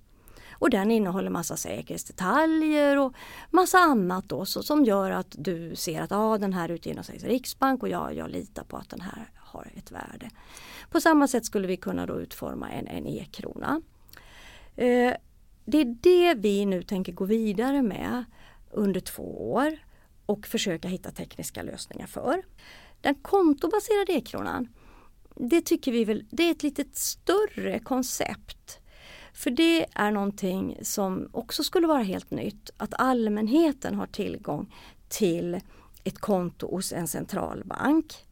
Och 0.61 0.69
den 0.69 0.91
innehåller 0.91 1.29
massa 1.29 1.57
säkerhetsdetaljer 1.57 2.97
och 2.97 3.13
massa 3.49 3.77
annat 3.77 4.29
då 4.29 4.45
så, 4.45 4.63
som 4.63 4.85
gör 4.85 5.11
att 5.11 5.35
du 5.37 5.75
ser 5.75 6.01
att 6.01 6.11
ah, 6.11 6.37
den 6.37 6.53
här 6.53 6.69
utgivna 6.69 6.99
av 6.99 7.03
Sveriges 7.03 7.23
Riksbank 7.23 7.83
och 7.83 7.89
jag, 7.89 8.15
jag 8.15 8.29
litar 8.29 8.63
på 8.63 8.77
att 8.77 8.89
den 8.89 9.01
här 9.01 9.31
har 9.35 9.71
ett 9.75 9.91
värde. 9.91 10.29
På 10.89 11.01
samma 11.01 11.27
sätt 11.27 11.45
skulle 11.45 11.67
vi 11.67 11.77
kunna 11.77 12.05
då 12.05 12.19
utforma 12.19 12.69
en, 12.69 12.87
en 12.87 13.07
e-krona. 13.07 13.81
Eh, 14.75 15.13
det 15.65 15.77
är 15.77 15.97
det 16.01 16.33
vi 16.33 16.65
nu 16.65 16.83
tänker 16.83 17.13
gå 17.13 17.25
vidare 17.25 17.81
med 17.81 18.23
under 18.71 18.99
två 18.99 19.51
år 19.53 19.77
och 20.25 20.47
försöka 20.47 20.87
hitta 20.87 21.11
tekniska 21.11 21.63
lösningar 21.63 22.07
för. 22.07 22.41
Den 23.01 23.15
kontobaserade 23.15 24.13
e-kronan, 24.13 24.67
det 25.35 25.61
tycker 25.61 25.91
vi 25.91 26.05
väl, 26.05 26.25
det 26.31 26.43
är 26.43 26.51
ett 26.51 26.63
lite 26.63 26.85
större 26.93 27.79
koncept. 27.79 28.81
För 29.33 29.51
det 29.51 29.85
är 29.95 30.11
någonting 30.11 30.77
som 30.81 31.29
också 31.31 31.63
skulle 31.63 31.87
vara 31.87 32.03
helt 32.03 32.31
nytt, 32.31 32.69
att 32.77 32.93
allmänheten 32.97 33.95
har 33.95 34.07
tillgång 34.07 34.73
till 35.07 35.59
ett 36.03 36.19
konto 36.19 36.71
hos 36.71 36.93
en 36.93 37.07
centralbank. 37.07 38.25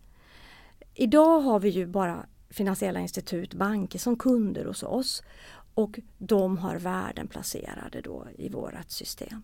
Idag 0.93 1.39
har 1.39 1.59
vi 1.59 1.69
ju 1.69 1.85
bara 1.85 2.25
finansiella 2.49 2.99
institut, 2.99 3.53
banker 3.53 3.99
som 3.99 4.17
kunder 4.17 4.65
hos 4.65 4.83
oss 4.83 5.23
och 5.73 5.99
de 6.17 6.57
har 6.57 6.75
värden 6.75 7.27
placerade 7.27 8.01
då 8.01 8.27
i 8.37 8.49
vårt 8.49 8.91
system. 8.91 9.41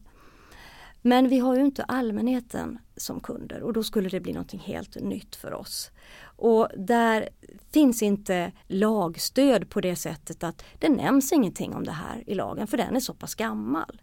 Men 1.07 1.29
vi 1.29 1.39
har 1.39 1.55
ju 1.55 1.65
inte 1.65 1.83
allmänheten 1.83 2.79
som 2.97 3.19
kunder 3.19 3.61
och 3.61 3.73
då 3.73 3.83
skulle 3.83 4.09
det 4.09 4.19
bli 4.19 4.33
någonting 4.33 4.59
helt 4.59 4.95
nytt 4.95 5.35
för 5.35 5.53
oss. 5.53 5.91
Och 6.23 6.69
där 6.77 7.29
finns 7.71 8.03
inte 8.03 8.51
lagstöd 8.67 9.69
på 9.69 9.81
det 9.81 9.95
sättet 9.95 10.43
att 10.43 10.63
det 10.79 10.89
nämns 10.89 11.31
ingenting 11.31 11.73
om 11.73 11.83
det 11.83 11.91
här 11.91 12.23
i 12.27 12.35
lagen 12.35 12.67
för 12.67 12.77
den 12.77 12.95
är 12.95 12.99
så 12.99 13.13
pass 13.13 13.35
gammal. 13.35 14.01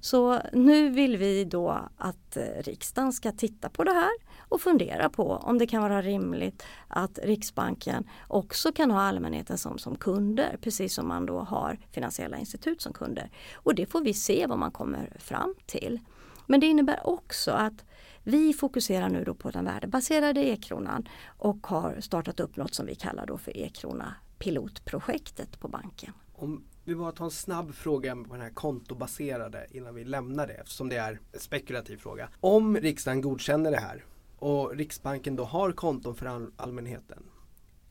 Så 0.00 0.40
nu 0.52 0.88
vill 0.88 1.16
vi 1.16 1.44
då 1.44 1.88
att 1.96 2.36
eh, 2.36 2.62
riksdagen 2.64 3.12
ska 3.12 3.32
titta 3.32 3.68
på 3.68 3.84
det 3.84 3.92
här 3.92 4.12
och 4.38 4.60
fundera 4.60 5.08
på 5.08 5.24
om 5.24 5.58
det 5.58 5.66
kan 5.66 5.82
vara 5.82 6.02
rimligt 6.02 6.62
att 6.88 7.18
Riksbanken 7.22 8.08
också 8.28 8.72
kan 8.72 8.90
ha 8.90 9.00
allmänheten 9.00 9.58
som, 9.58 9.78
som 9.78 9.96
kunder 9.96 10.56
precis 10.60 10.94
som 10.94 11.08
man 11.08 11.26
då 11.26 11.38
har 11.38 11.78
finansiella 11.90 12.38
institut 12.38 12.80
som 12.80 12.92
kunder. 12.92 13.30
Och 13.54 13.74
det 13.74 13.86
får 13.86 14.00
vi 14.00 14.14
se 14.14 14.46
vad 14.46 14.58
man 14.58 14.70
kommer 14.70 15.16
fram 15.18 15.54
till. 15.66 16.00
Men 16.48 16.60
det 16.60 16.66
innebär 16.66 17.06
också 17.06 17.50
att 17.50 17.84
vi 18.22 18.52
fokuserar 18.52 19.08
nu 19.08 19.24
då 19.24 19.34
på 19.34 19.50
den 19.50 19.64
värdebaserade 19.64 20.40
e-kronan 20.40 21.08
och 21.26 21.66
har 21.66 22.00
startat 22.00 22.40
upp 22.40 22.56
något 22.56 22.74
som 22.74 22.86
vi 22.86 22.94
kallar 22.94 23.26
då 23.26 23.38
för 23.38 23.56
e-krona 23.56 24.14
pilotprojektet 24.38 25.60
på 25.60 25.68
banken. 25.68 26.12
Om 26.32 26.64
vi 26.84 26.94
bara 26.94 27.12
tar 27.12 27.24
en 27.24 27.30
snabb 27.30 27.74
fråga 27.74 28.16
på 28.16 28.32
den 28.32 28.40
här 28.40 28.50
kontobaserade 28.50 29.66
innan 29.70 29.94
vi 29.94 30.04
lämnar 30.04 30.46
det 30.46 30.52
eftersom 30.52 30.88
det 30.88 30.96
är 30.96 31.20
en 31.32 31.40
spekulativ 31.40 31.96
fråga. 31.96 32.28
Om 32.40 32.76
riksdagen 32.76 33.20
godkänner 33.20 33.70
det 33.70 33.80
här 33.80 34.04
och 34.38 34.76
Riksbanken 34.76 35.36
då 35.36 35.44
har 35.44 35.72
konton 35.72 36.14
för 36.14 36.26
all 36.26 36.52
allmänheten 36.56 37.22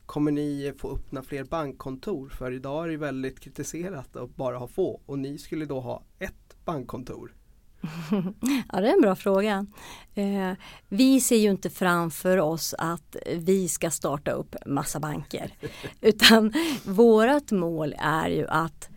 Kommer 0.08 0.32
ni 0.32 0.72
få 0.76 0.92
öppna 0.94 1.22
fler 1.22 1.44
bankkontor? 1.44 2.28
För 2.28 2.52
idag 2.52 2.84
är 2.84 2.88
det 2.88 2.96
väldigt 2.96 3.40
kritiserat 3.40 4.16
att 4.16 4.36
bara 4.36 4.58
ha 4.58 4.68
få 4.68 5.00
och 5.06 5.18
ni 5.18 5.38
skulle 5.38 5.64
då 5.64 5.80
ha 5.80 6.02
ett 6.18 6.56
bankkontor. 6.64 7.34
ja, 8.72 8.80
det 8.80 8.88
är 8.88 8.94
en 8.94 9.00
bra 9.00 9.16
fråga. 9.16 9.66
Eh, 10.14 10.52
vi 10.88 11.20
ser 11.20 11.36
ju 11.36 11.50
inte 11.50 11.70
framför 11.70 12.38
oss 12.38 12.74
att 12.78 13.16
vi 13.32 13.68
ska 13.68 13.90
starta 13.90 14.30
upp 14.30 14.56
massa 14.66 15.00
banker. 15.00 15.54
Utan 16.00 16.52
vårat 16.84 17.50
mål 17.50 17.94
är 17.98 18.28
ju 18.28 18.46
att 18.48 18.88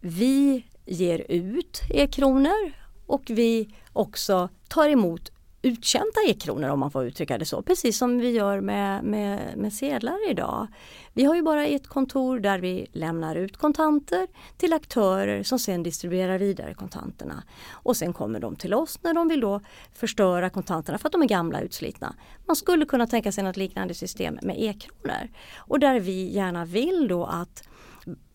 vi 0.00 0.66
ger 0.86 1.26
ut 1.28 1.82
e-kronor 1.90 2.72
och 3.06 3.22
vi 3.26 3.74
också 3.92 4.48
tar 4.68 4.88
emot 4.88 5.32
uttjänta 5.62 6.20
e-kronor 6.26 6.68
om 6.68 6.80
man 6.80 6.90
får 6.90 7.04
uttrycka 7.04 7.38
det 7.38 7.44
så, 7.44 7.62
precis 7.62 7.98
som 7.98 8.18
vi 8.18 8.30
gör 8.30 8.60
med, 8.60 9.04
med, 9.04 9.58
med 9.58 9.72
sedlar 9.72 10.30
idag. 10.30 10.66
Vi 11.12 11.24
har 11.24 11.34
ju 11.34 11.42
bara 11.42 11.66
ett 11.66 11.88
kontor 11.88 12.40
där 12.40 12.58
vi 12.58 12.86
lämnar 12.92 13.36
ut 13.36 13.56
kontanter 13.56 14.26
till 14.56 14.72
aktörer 14.72 15.42
som 15.42 15.58
sen 15.58 15.82
distribuerar 15.82 16.38
vidare 16.38 16.74
kontanterna. 16.74 17.42
Och 17.70 17.96
sen 17.96 18.12
kommer 18.12 18.40
de 18.40 18.56
till 18.56 18.74
oss 18.74 18.98
när 19.02 19.14
de 19.14 19.28
vill 19.28 19.40
då 19.40 19.60
förstöra 19.92 20.50
kontanterna 20.50 20.98
för 20.98 21.08
att 21.08 21.12
de 21.12 21.22
är 21.22 21.26
gamla 21.26 21.58
och 21.58 21.64
utslitna. 21.64 22.14
Man 22.46 22.56
skulle 22.56 22.86
kunna 22.86 23.06
tänka 23.06 23.32
sig 23.32 23.44
något 23.44 23.56
liknande 23.56 23.94
system 23.94 24.38
med 24.42 24.56
e-kronor. 24.58 25.28
Och 25.56 25.80
där 25.80 26.00
vi 26.00 26.32
gärna 26.32 26.64
vill 26.64 27.08
då 27.08 27.24
att 27.24 27.62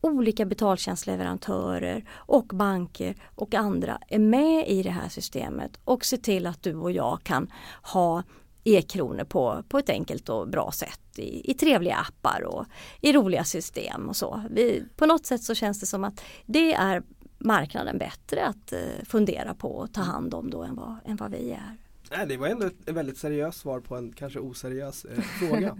olika 0.01 0.45
betaltjänstleverantörer 0.45 2.05
och 2.11 2.45
banker 2.45 3.15
och 3.35 3.53
andra 3.53 3.99
är 4.07 4.19
med 4.19 4.67
i 4.67 4.83
det 4.83 4.89
här 4.89 5.09
systemet 5.09 5.79
och 5.83 6.05
se 6.05 6.17
till 6.17 6.47
att 6.47 6.63
du 6.63 6.75
och 6.75 6.91
jag 6.91 7.23
kan 7.23 7.51
ha 7.81 8.23
e-kronor 8.63 9.23
på, 9.23 9.63
på 9.69 9.77
ett 9.77 9.89
enkelt 9.89 10.29
och 10.29 10.49
bra 10.49 10.71
sätt 10.71 11.19
i, 11.19 11.51
i 11.51 11.53
trevliga 11.53 11.95
appar 11.95 12.43
och 12.43 12.65
i 13.01 13.13
roliga 13.13 13.43
system 13.43 14.09
och 14.09 14.15
så. 14.15 14.43
Vi, 14.51 14.83
på 14.95 15.05
något 15.05 15.25
sätt 15.25 15.43
så 15.43 15.55
känns 15.55 15.79
det 15.79 15.85
som 15.85 16.03
att 16.03 16.21
det 16.45 16.73
är 16.73 17.03
marknaden 17.37 17.97
bättre 17.97 18.45
att 18.45 18.73
eh, 18.73 18.79
fundera 19.05 19.53
på 19.53 19.71
och 19.71 19.93
ta 19.93 20.01
hand 20.01 20.33
om 20.33 20.49
då 20.49 20.63
än 20.63 20.75
vad, 20.75 20.95
än 21.05 21.15
vad 21.15 21.31
vi 21.31 21.51
är. 21.51 21.77
Nej, 22.11 22.27
det 22.27 22.37
var 22.37 22.47
ändå 22.47 22.65
ett 22.65 22.89
väldigt 22.89 23.17
seriöst 23.17 23.59
svar 23.59 23.79
på 23.79 23.95
en 23.95 24.13
kanske 24.13 24.39
oseriös 24.39 25.05
eh, 25.05 25.21
fråga. 25.39 25.77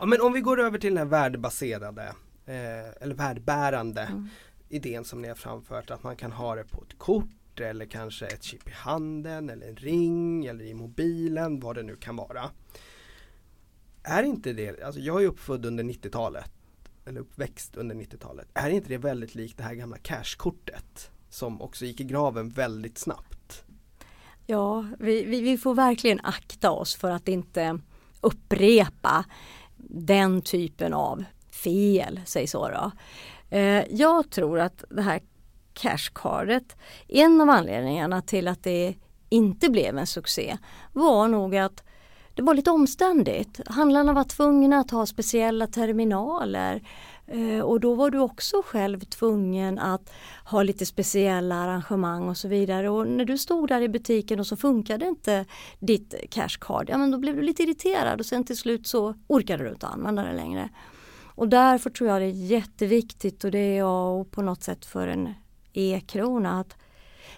Ja, 0.00 0.06
men 0.06 0.20
om 0.20 0.32
vi 0.32 0.40
går 0.40 0.60
över 0.60 0.78
till 0.78 0.94
den 0.94 0.98
här 0.98 1.04
värdebaserade 1.04 2.12
eh, 2.50 3.02
eller 3.02 3.14
värdbärande 3.14 4.02
mm. 4.02 4.28
idén 4.68 5.04
som 5.04 5.22
ni 5.22 5.28
har 5.28 5.34
framfört 5.34 5.90
att 5.90 6.02
man 6.02 6.16
kan 6.16 6.32
ha 6.32 6.54
det 6.54 6.64
på 6.64 6.82
ett 6.82 6.98
kort 6.98 7.60
eller 7.60 7.86
kanske 7.86 8.26
ett 8.26 8.42
chip 8.42 8.68
i 8.68 8.72
handen 8.72 9.50
eller 9.50 9.68
en 9.68 9.76
ring 9.76 10.46
eller 10.46 10.64
i 10.64 10.74
mobilen 10.74 11.60
vad 11.60 11.76
det 11.76 11.82
nu 11.82 11.96
kan 11.96 12.16
vara. 12.16 12.50
Är 14.02 14.22
inte 14.22 14.52
det, 14.52 14.82
alltså 14.82 15.00
jag 15.00 15.22
är 15.22 15.26
uppfödd 15.26 15.66
under 15.66 15.84
90-talet 15.84 16.50
eller 17.04 17.20
uppväxt 17.20 17.76
under 17.76 17.94
90-talet. 17.94 18.48
Är 18.54 18.70
inte 18.70 18.88
det 18.88 18.98
väldigt 18.98 19.34
likt 19.34 19.56
det 19.56 19.62
här 19.62 19.74
gamla 19.74 19.96
cashkortet 19.96 21.10
som 21.28 21.62
också 21.62 21.84
gick 21.84 22.00
i 22.00 22.04
graven 22.04 22.48
väldigt 22.48 22.98
snabbt? 22.98 23.64
Ja, 24.46 24.86
vi, 24.98 25.24
vi, 25.24 25.40
vi 25.40 25.58
får 25.58 25.74
verkligen 25.74 26.20
akta 26.22 26.70
oss 26.70 26.94
för 26.94 27.10
att 27.10 27.28
inte 27.28 27.78
upprepa 28.20 29.24
den 29.88 30.42
typen 30.42 30.92
av 30.92 31.24
fel, 31.64 32.20
säg 32.24 32.46
så 32.46 32.68
då. 32.68 32.92
Eh, 33.56 33.84
jag 33.90 34.30
tror 34.30 34.58
att 34.58 34.84
det 34.90 35.02
här 35.02 35.20
cashcardet, 35.72 36.76
en 37.08 37.40
av 37.40 37.50
anledningarna 37.50 38.22
till 38.22 38.48
att 38.48 38.62
det 38.62 38.94
inte 39.28 39.70
blev 39.70 39.98
en 39.98 40.06
succé 40.06 40.58
var 40.92 41.28
nog 41.28 41.56
att 41.56 41.84
det 42.34 42.42
var 42.42 42.54
lite 42.54 42.70
omständigt. 42.70 43.60
Handlarna 43.66 44.12
var 44.12 44.24
tvungna 44.24 44.78
att 44.78 44.90
ha 44.90 45.06
speciella 45.06 45.66
terminaler 45.66 46.82
eh, 47.26 47.60
och 47.60 47.80
då 47.80 47.94
var 47.94 48.10
du 48.10 48.18
också 48.18 48.62
själv 48.64 49.00
tvungen 49.00 49.78
att 49.78 50.12
ha 50.44 50.62
lite 50.62 50.86
speciella 50.86 51.54
arrangemang 51.54 52.28
och 52.28 52.36
så 52.36 52.48
vidare. 52.48 52.90
Och 52.90 53.08
när 53.08 53.24
du 53.24 53.38
stod 53.38 53.68
där 53.68 53.80
i 53.80 53.88
butiken 53.88 54.40
och 54.40 54.46
så 54.46 54.56
funkade 54.56 55.06
inte 55.06 55.44
ditt 55.78 56.14
cashcard, 56.30 56.90
ja 56.90 56.98
men 56.98 57.10
då 57.10 57.18
blev 57.18 57.36
du 57.36 57.42
lite 57.42 57.62
irriterad 57.62 58.20
och 58.20 58.26
sen 58.26 58.44
till 58.44 58.56
slut 58.56 58.86
så 58.86 59.14
orkade 59.26 59.64
du 59.64 59.70
inte 59.70 59.86
använda 59.86 60.24
det 60.24 60.32
längre. 60.32 60.68
Och 61.40 61.48
därför 61.48 61.90
tror 61.90 62.10
jag 62.10 62.20
det 62.20 62.26
är 62.26 62.30
jätteviktigt 62.30 63.44
och 63.44 63.50
det 63.50 63.58
är 63.58 63.78
jag 63.78 64.30
på 64.30 64.42
något 64.42 64.62
sätt 64.62 64.86
för 64.86 65.08
en 65.08 65.34
e-krona 65.72 66.60
att 66.60 66.76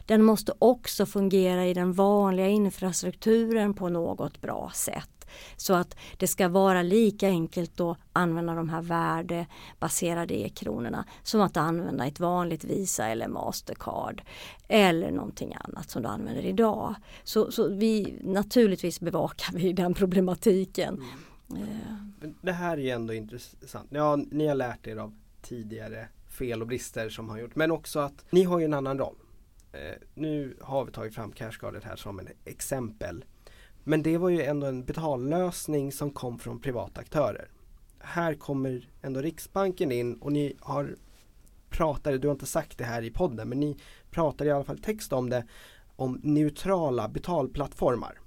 den 0.07 0.23
måste 0.23 0.53
också 0.59 1.07
fungera 1.07 1.67
i 1.67 1.75
den 1.75 1.93
vanliga 1.93 2.49
infrastrukturen 2.49 3.75
på 3.75 3.89
något 3.89 4.41
bra 4.41 4.71
sätt. 4.75 5.27
Så 5.57 5.75
att 5.75 5.97
det 6.17 6.27
ska 6.27 6.49
vara 6.49 6.83
lika 6.83 7.29
enkelt 7.29 7.81
att 7.81 7.99
använda 8.13 8.55
de 8.55 8.69
här 8.69 8.83
värdebaserade 8.83 10.41
e-kronorna 10.41 11.05
som 11.23 11.41
att 11.41 11.57
använda 11.57 12.07
ett 12.07 12.21
vanligt 12.21 12.65
Visa 12.65 13.09
eller 13.09 13.29
Mastercard 13.29 14.23
eller 14.69 15.11
någonting 15.11 15.57
annat 15.61 15.91
som 15.91 16.03
du 16.03 16.09
använder 16.09 16.47
idag. 16.47 16.95
Så, 17.25 17.53
så 17.53 17.69
vi 17.69 18.19
naturligtvis 18.23 19.01
bevakar 19.01 19.53
vi 19.55 19.73
den 19.73 19.95
problematiken. 19.95 20.95
Mm. 20.95 21.09
Eh. 21.57 22.29
Det 22.41 22.53
här 22.53 22.73
är 22.73 22.83
ju 22.83 22.91
ändå 22.91 23.15
intressant. 23.15 23.89
Ja, 23.91 24.17
ni 24.17 24.47
har 24.47 24.55
lärt 24.55 24.87
er 24.87 24.97
av 24.97 25.15
tidigare 25.43 26.09
fel 26.29 26.61
och 26.61 26.67
brister 26.67 27.09
som 27.09 27.29
har 27.29 27.39
gjort 27.39 27.57
men 27.57 27.71
också 27.71 28.01
att 28.01 28.25
ni 28.31 28.43
har 28.43 28.59
ju 28.59 28.65
en 28.65 28.75
annan 28.75 28.99
roll. 28.99 29.17
Eh, 29.73 29.97
nu 30.15 30.57
har 30.61 30.85
vi 30.85 30.93
tagit 30.93 31.15
fram 31.15 31.33
Cashguardet 31.33 31.85
här 31.85 31.97
som 31.97 32.21
ett 32.21 32.27
exempel. 32.45 33.25
Men 33.85 34.03
det 34.03 34.19
var 34.19 34.29
ju 34.29 34.43
ändå 34.43 34.67
en 34.67 34.85
betallösning 34.85 35.93
som 35.93 36.11
kom 36.11 36.39
från 36.39 36.61
privata 36.61 37.01
aktörer. 37.01 37.49
Här 37.99 38.35
kommer 38.35 38.89
ändå 39.03 39.21
Riksbanken 39.21 39.93
in 39.93 40.15
och 40.15 40.33
ni 40.33 40.57
har 40.61 40.97
pratat, 41.71 42.23
du 42.23 42.29
har 42.29 42.33
inte 42.33 42.47
sagt 42.47 42.79
det 42.79 42.85
här 42.85 43.03
i 43.03 43.11
podden, 43.11 43.49
men 43.49 43.61
ni 43.61 43.77
pratar 44.11 44.45
i 44.45 44.51
alla 44.51 44.65
fall 44.65 44.79
text 44.79 45.13
om 45.13 45.31
det, 45.31 45.47
om 45.97 46.21
neutrala 46.23 47.09
betalplattformar. 47.09 48.19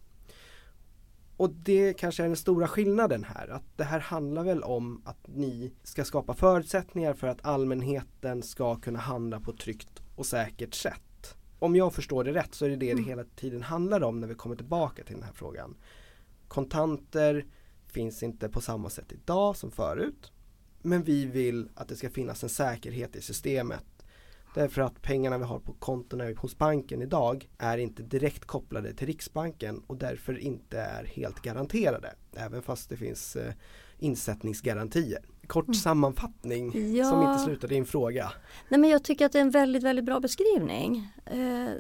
Och 1.38 1.50
det 1.50 1.94
kanske 1.94 2.24
är 2.24 2.28
den 2.28 2.36
stora 2.36 2.68
skillnaden 2.68 3.24
här, 3.24 3.48
att 3.48 3.64
det 3.76 3.84
här 3.84 4.00
handlar 4.00 4.44
väl 4.44 4.64
om 4.64 5.02
att 5.06 5.28
ni 5.28 5.74
ska 5.84 6.06
skapa 6.06 6.34
förutsättningar 6.34 7.14
för 7.14 7.28
att 7.28 7.46
allmänheten 7.46 8.44
ska 8.44 8.76
kunna 8.76 9.00
handla 9.00 9.40
på 9.40 9.52
ett 9.52 9.60
tryggt 9.60 10.02
och 10.16 10.26
säkert 10.26 10.74
sätt. 10.74 11.36
Om 11.60 11.76
jag 11.76 11.94
förstår 11.94 12.24
det 12.24 12.34
rätt 12.34 12.56
så 12.56 12.66
är 12.66 12.70
det 12.70 12.76
det 12.76 12.94
det 12.94 13.02
hela 13.02 13.24
tiden 13.24 13.62
handlar 13.62 14.04
om 14.04 14.20
när 14.20 14.28
vi 14.28 14.36
kommer 14.36 14.56
tillbaka 14.56 15.04
till 15.04 15.16
den 15.16 15.24
här 15.24 15.34
frågan. 15.34 15.76
Kontanter 16.48 17.46
finns 17.86 18.24
inte 18.24 18.50
på 18.50 18.62
samma 18.62 18.90
sätt 18.90 19.12
idag 19.12 19.58
som 19.58 19.72
förut. 19.72 20.32
Men 20.82 21.04
vi 21.04 21.26
vill 21.26 21.70
att 21.76 21.88
det 21.88 21.96
ska 21.96 22.10
finnas 22.10 22.44
en 22.44 22.50
säkerhet 22.50 23.16
i 23.16 23.22
systemet. 23.22 23.86
Därför 24.56 24.82
att 24.82 25.02
pengarna 25.02 25.38
vi 25.38 25.44
har 25.44 25.60
på 25.60 25.74
kontona 25.74 26.24
hos 26.38 26.58
banken 26.58 27.02
idag 27.02 27.50
är 27.58 27.78
inte 27.78 28.04
direkt 28.04 28.46
kopplade 28.46 28.94
till 28.94 29.08
Riksbanken 29.08 29.84
och 29.88 29.98
därför 29.98 30.38
inte 30.40 30.80
är 30.80 31.04
helt 31.06 31.42
garanterade. 31.42 32.14
Även 32.36 32.62
fast 32.62 32.90
det 32.90 32.98
finns 32.98 33.36
eh, 33.36 33.54
insättningsgarantier. 33.98 35.20
Kort 35.48 35.76
sammanfattning 35.76 36.72
som 36.72 36.96
Ja. 36.96 37.32
inte 37.32 37.44
slutade 37.44 37.76
i 37.76 37.78
en 37.78 37.86
fråga. 37.86 38.32
Nej 38.70 38.80
men 38.80 38.90
jag 38.90 39.04
tycker 39.04 39.26
att 39.26 39.32
det 39.32 39.40
är 39.40 39.42
en 39.42 39.52
väldigt, 39.52 39.84
väldigt 39.84 40.06
bra 40.06 40.20
beskrivning. 40.20 41.08
Eh, 41.26 41.72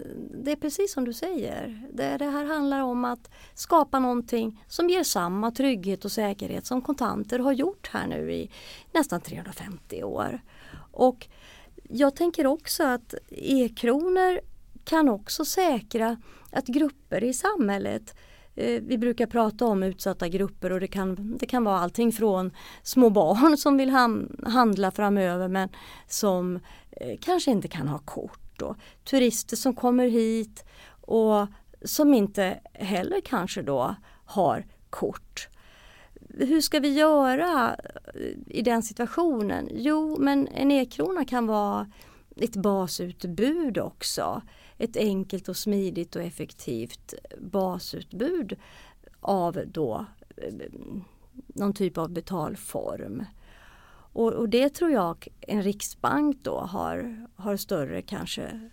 det 0.43 0.51
är 0.51 0.55
precis 0.55 0.93
som 0.93 1.05
du 1.05 1.13
säger. 1.13 1.87
Det, 1.93 2.17
det 2.17 2.25
här 2.25 2.45
handlar 2.45 2.81
om 2.81 3.05
att 3.05 3.29
skapa 3.53 3.99
någonting 3.99 4.63
som 4.67 4.89
ger 4.89 5.03
samma 5.03 5.51
trygghet 5.51 6.05
och 6.05 6.11
säkerhet 6.11 6.65
som 6.65 6.81
kontanter 6.81 7.39
har 7.39 7.51
gjort 7.51 7.87
här 7.93 8.07
nu 8.07 8.33
i 8.33 8.51
nästan 8.93 9.21
350 9.21 10.03
år. 10.03 10.39
Och 10.91 11.27
jag 11.83 12.15
tänker 12.15 12.47
också 12.47 12.83
att 12.83 13.13
e-kronor 13.29 14.39
kan 14.83 15.09
också 15.09 15.45
säkra 15.45 16.17
att 16.51 16.65
grupper 16.67 17.23
i 17.23 17.33
samhället 17.33 18.15
eh, 18.55 18.81
vi 18.81 18.97
brukar 18.97 19.25
prata 19.25 19.65
om 19.65 19.83
utsatta 19.83 20.27
grupper 20.27 20.71
och 20.71 20.79
det 20.79 20.87
kan, 20.87 21.37
det 21.37 21.45
kan 21.45 21.63
vara 21.63 21.79
allting 21.79 22.11
från 22.11 22.51
små 22.83 23.09
barn 23.09 23.57
som 23.57 23.77
vill 23.77 23.89
ham- 23.89 24.45
handla 24.49 24.91
framöver 24.91 25.47
men 25.47 25.69
som 26.07 26.59
eh, 26.91 27.17
kanske 27.21 27.51
inte 27.51 27.67
kan 27.67 27.87
ha 27.87 27.99
kort 27.99 28.61
och 28.61 28.75
turister 29.03 29.55
som 29.57 29.75
kommer 29.75 30.07
hit 30.07 30.65
och 31.01 31.47
som 31.85 32.13
inte 32.13 32.59
heller 32.73 33.21
kanske 33.21 33.61
då 33.61 33.95
har 34.25 34.65
kort. 34.89 35.47
Hur 36.37 36.61
ska 36.61 36.79
vi 36.79 36.93
göra 36.93 37.75
eh, 38.13 38.21
i 38.47 38.61
den 38.61 38.83
situationen? 38.83 39.69
Jo, 39.71 40.17
men 40.19 40.47
en 40.47 40.71
e-krona 40.71 41.25
kan 41.25 41.47
vara 41.47 41.91
ett 42.35 42.55
basutbud 42.55 43.77
också. 43.77 44.41
Ett 44.77 44.97
enkelt 44.97 45.49
och 45.49 45.57
smidigt 45.57 46.15
och 46.15 46.21
effektivt 46.21 47.13
basutbud 47.39 48.55
av 49.19 49.59
då 49.67 50.05
eh, 50.37 50.53
någon 51.47 51.73
typ 51.73 51.97
av 51.97 52.09
betalform. 52.09 53.25
Och, 54.13 54.33
och 54.33 54.49
det 54.49 54.69
tror 54.69 54.91
jag 54.91 55.27
en 55.41 55.63
riksbank 55.63 56.37
då 56.41 56.59
har, 56.59 57.27
har 57.35 57.57
större 57.57 58.01
kanske 58.01 58.69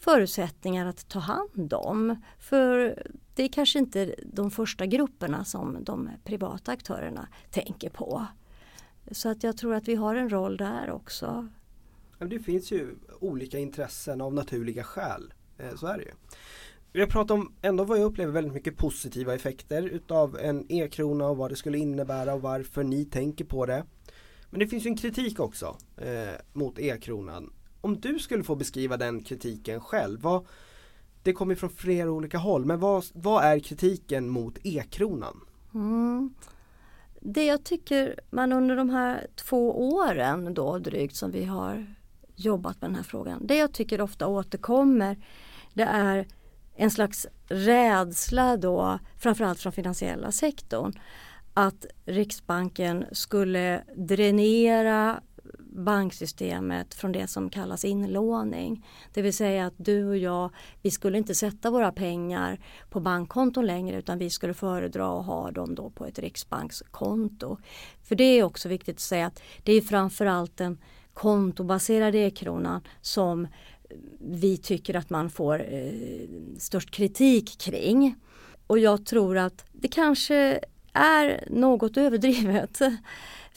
förutsättningar 0.00 0.86
att 0.86 1.08
ta 1.08 1.18
hand 1.18 1.72
om. 1.72 2.22
För 2.38 3.02
det 3.38 3.44
är 3.44 3.48
kanske 3.48 3.78
inte 3.78 4.14
de 4.24 4.50
första 4.50 4.86
grupperna 4.86 5.44
som 5.44 5.84
de 5.84 6.10
privata 6.24 6.72
aktörerna 6.72 7.28
tänker 7.50 7.90
på. 7.90 8.26
Så 9.10 9.28
att 9.28 9.42
jag 9.42 9.56
tror 9.56 9.74
att 9.74 9.88
vi 9.88 9.94
har 9.94 10.14
en 10.14 10.30
roll 10.30 10.56
där 10.56 10.90
också. 10.90 11.48
Det 12.18 12.38
finns 12.38 12.72
ju 12.72 12.94
olika 13.20 13.58
intressen 13.58 14.20
av 14.20 14.34
naturliga 14.34 14.84
skäl. 14.84 15.34
Eh, 15.58 15.74
så 15.76 15.86
är 15.86 15.98
det 15.98 16.04
ju. 16.04 16.10
Vi 16.92 17.00
har 17.00 17.06
pratat 17.06 17.30
om 17.30 17.52
ändå 17.62 17.84
vad 17.84 17.98
jag 17.98 18.04
upplever 18.04 18.32
väldigt 18.32 18.52
mycket 18.52 18.76
positiva 18.76 19.34
effekter 19.34 19.82
utav 19.82 20.38
en 20.38 20.72
e-krona 20.72 21.26
och 21.26 21.36
vad 21.36 21.50
det 21.50 21.56
skulle 21.56 21.78
innebära 21.78 22.34
och 22.34 22.42
varför 22.42 22.84
ni 22.84 23.04
tänker 23.04 23.44
på 23.44 23.66
det. 23.66 23.84
Men 24.50 24.60
det 24.60 24.66
finns 24.66 24.86
ju 24.86 24.88
en 24.88 24.96
kritik 24.96 25.40
också 25.40 25.76
eh, 25.96 26.34
mot 26.52 26.78
e-kronan. 26.78 27.52
Om 27.80 28.00
du 28.00 28.18
skulle 28.18 28.44
få 28.44 28.56
beskriva 28.56 28.96
den 28.96 29.24
kritiken 29.24 29.80
själv, 29.80 30.20
vad, 30.20 30.46
det 31.22 31.32
kommer 31.32 31.54
från 31.54 31.70
flera 31.70 32.10
olika 32.10 32.38
håll, 32.38 32.64
men 32.64 32.80
vad, 32.80 33.04
vad 33.12 33.44
är 33.44 33.58
kritiken 33.58 34.28
mot 34.28 34.58
e-kronan? 34.64 35.40
Mm. 35.74 36.34
Det 37.20 37.44
jag 37.44 37.64
tycker 37.64 38.20
man 38.30 38.52
under 38.52 38.76
de 38.76 38.90
här 38.90 39.26
två 39.34 39.88
åren 39.94 40.54
då 40.54 40.78
drygt 40.78 41.16
som 41.16 41.30
vi 41.30 41.44
har 41.44 41.94
jobbat 42.36 42.80
med 42.80 42.90
den 42.90 42.96
här 42.96 43.02
frågan. 43.02 43.46
Det 43.46 43.56
jag 43.56 43.72
tycker 43.72 44.00
ofta 44.00 44.26
återkommer 44.26 45.16
det 45.74 45.82
är 45.82 46.26
en 46.76 46.90
slags 46.90 47.26
rädsla 47.48 48.56
då 48.56 48.98
framförallt 49.18 49.60
från 49.60 49.72
finansiella 49.72 50.32
sektorn 50.32 50.92
att 51.54 51.86
Riksbanken 52.04 53.04
skulle 53.12 53.82
dränera 53.96 55.20
banksystemet 55.78 56.94
från 56.94 57.12
det 57.12 57.26
som 57.26 57.50
kallas 57.50 57.84
inlåning. 57.84 58.86
Det 59.14 59.22
vill 59.22 59.34
säga 59.34 59.66
att 59.66 59.74
du 59.76 60.08
och 60.08 60.16
jag, 60.16 60.50
vi 60.82 60.90
skulle 60.90 61.18
inte 61.18 61.34
sätta 61.34 61.70
våra 61.70 61.92
pengar 61.92 62.60
på 62.90 63.00
bankkonton 63.00 63.66
längre 63.66 63.98
utan 63.98 64.18
vi 64.18 64.30
skulle 64.30 64.54
föredra 64.54 65.20
att 65.20 65.26
ha 65.26 65.50
dem 65.50 65.74
då 65.74 65.90
på 65.90 66.06
ett 66.06 66.18
riksbankskonto. 66.18 67.56
För 68.02 68.14
det 68.14 68.24
är 68.24 68.42
också 68.42 68.68
viktigt 68.68 68.96
att 68.96 69.00
säga 69.00 69.26
att 69.26 69.42
det 69.62 69.72
är 69.72 69.80
framförallt 69.80 70.56
den 70.56 70.78
kontobaserade 71.14 72.18
e-kronan 72.18 72.80
som 73.00 73.48
vi 74.20 74.56
tycker 74.56 74.96
att 74.96 75.10
man 75.10 75.30
får 75.30 75.74
eh, 75.74 75.92
störst 76.58 76.90
kritik 76.90 77.58
kring. 77.58 78.14
Och 78.66 78.78
jag 78.78 79.06
tror 79.06 79.38
att 79.38 79.64
det 79.72 79.88
kanske 79.88 80.60
är 80.92 81.44
något 81.50 81.96
överdrivet. 81.96 82.80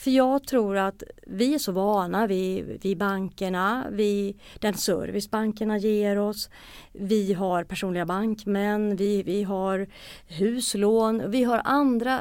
För 0.01 0.11
jag 0.11 0.47
tror 0.47 0.77
att 0.77 1.03
vi 1.27 1.53
är 1.53 1.59
så 1.59 1.71
vana 1.71 2.27
vid, 2.27 2.83
vid 2.83 2.97
bankerna, 2.97 3.85
vid 3.91 4.39
den 4.59 4.73
service 4.73 5.31
bankerna 5.31 5.77
ger 5.77 6.19
oss. 6.19 6.49
Vi 6.91 7.33
har 7.33 7.63
personliga 7.63 8.05
bankmän, 8.05 8.95
vi, 8.95 9.23
vi 9.23 9.43
har 9.43 9.87
huslån, 10.27 11.31
vi 11.31 11.43
har 11.43 11.61
andra 11.63 12.19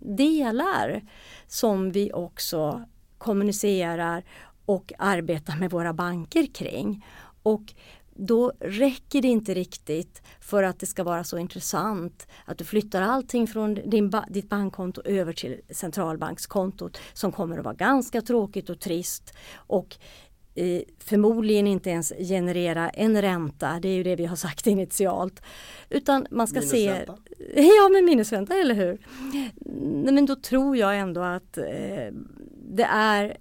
delar 0.00 1.02
som 1.46 1.92
vi 1.92 2.12
också 2.12 2.84
kommunicerar 3.18 4.24
och 4.64 4.92
arbetar 4.98 5.56
med 5.56 5.70
våra 5.70 5.92
banker 5.92 6.46
kring. 6.54 7.06
Och 7.42 7.74
då 8.20 8.52
räcker 8.60 9.22
det 9.22 9.28
inte 9.28 9.54
riktigt 9.54 10.22
för 10.40 10.62
att 10.62 10.78
det 10.78 10.86
ska 10.86 11.04
vara 11.04 11.24
så 11.24 11.38
intressant 11.38 12.26
att 12.44 12.58
du 12.58 12.64
flyttar 12.64 13.02
allting 13.02 13.46
från 13.46 13.74
din 13.74 14.12
ditt 14.28 14.48
bankkonto 14.48 15.02
över 15.04 15.32
till 15.32 15.60
centralbankskontot 15.70 16.98
som 17.12 17.32
kommer 17.32 17.58
att 17.58 17.64
vara 17.64 17.74
ganska 17.74 18.22
tråkigt 18.22 18.70
och 18.70 18.80
trist 18.80 19.34
och 19.54 19.96
eh, 20.54 20.82
förmodligen 20.98 21.66
inte 21.66 21.90
ens 21.90 22.12
generera 22.18 22.90
en 22.90 23.22
ränta, 23.22 23.78
det 23.82 23.88
är 23.88 23.94
ju 23.94 24.02
det 24.02 24.16
vi 24.16 24.26
har 24.26 24.36
sagt 24.36 24.66
initialt. 24.66 25.42
Utan 25.90 26.26
man 26.30 26.48
ska 26.48 26.60
se 26.60 26.76
Minusränta. 26.76 27.16
Ja 27.56 27.88
men 27.92 28.04
minusränta, 28.04 28.54
eller 28.54 28.74
hur? 28.74 29.06
Nej, 30.04 30.14
men 30.14 30.26
då 30.26 30.36
tror 30.36 30.76
jag 30.76 30.98
ändå 30.98 31.20
att 31.20 31.58
eh, 31.58 32.14
det 32.72 32.88
är 32.90 33.36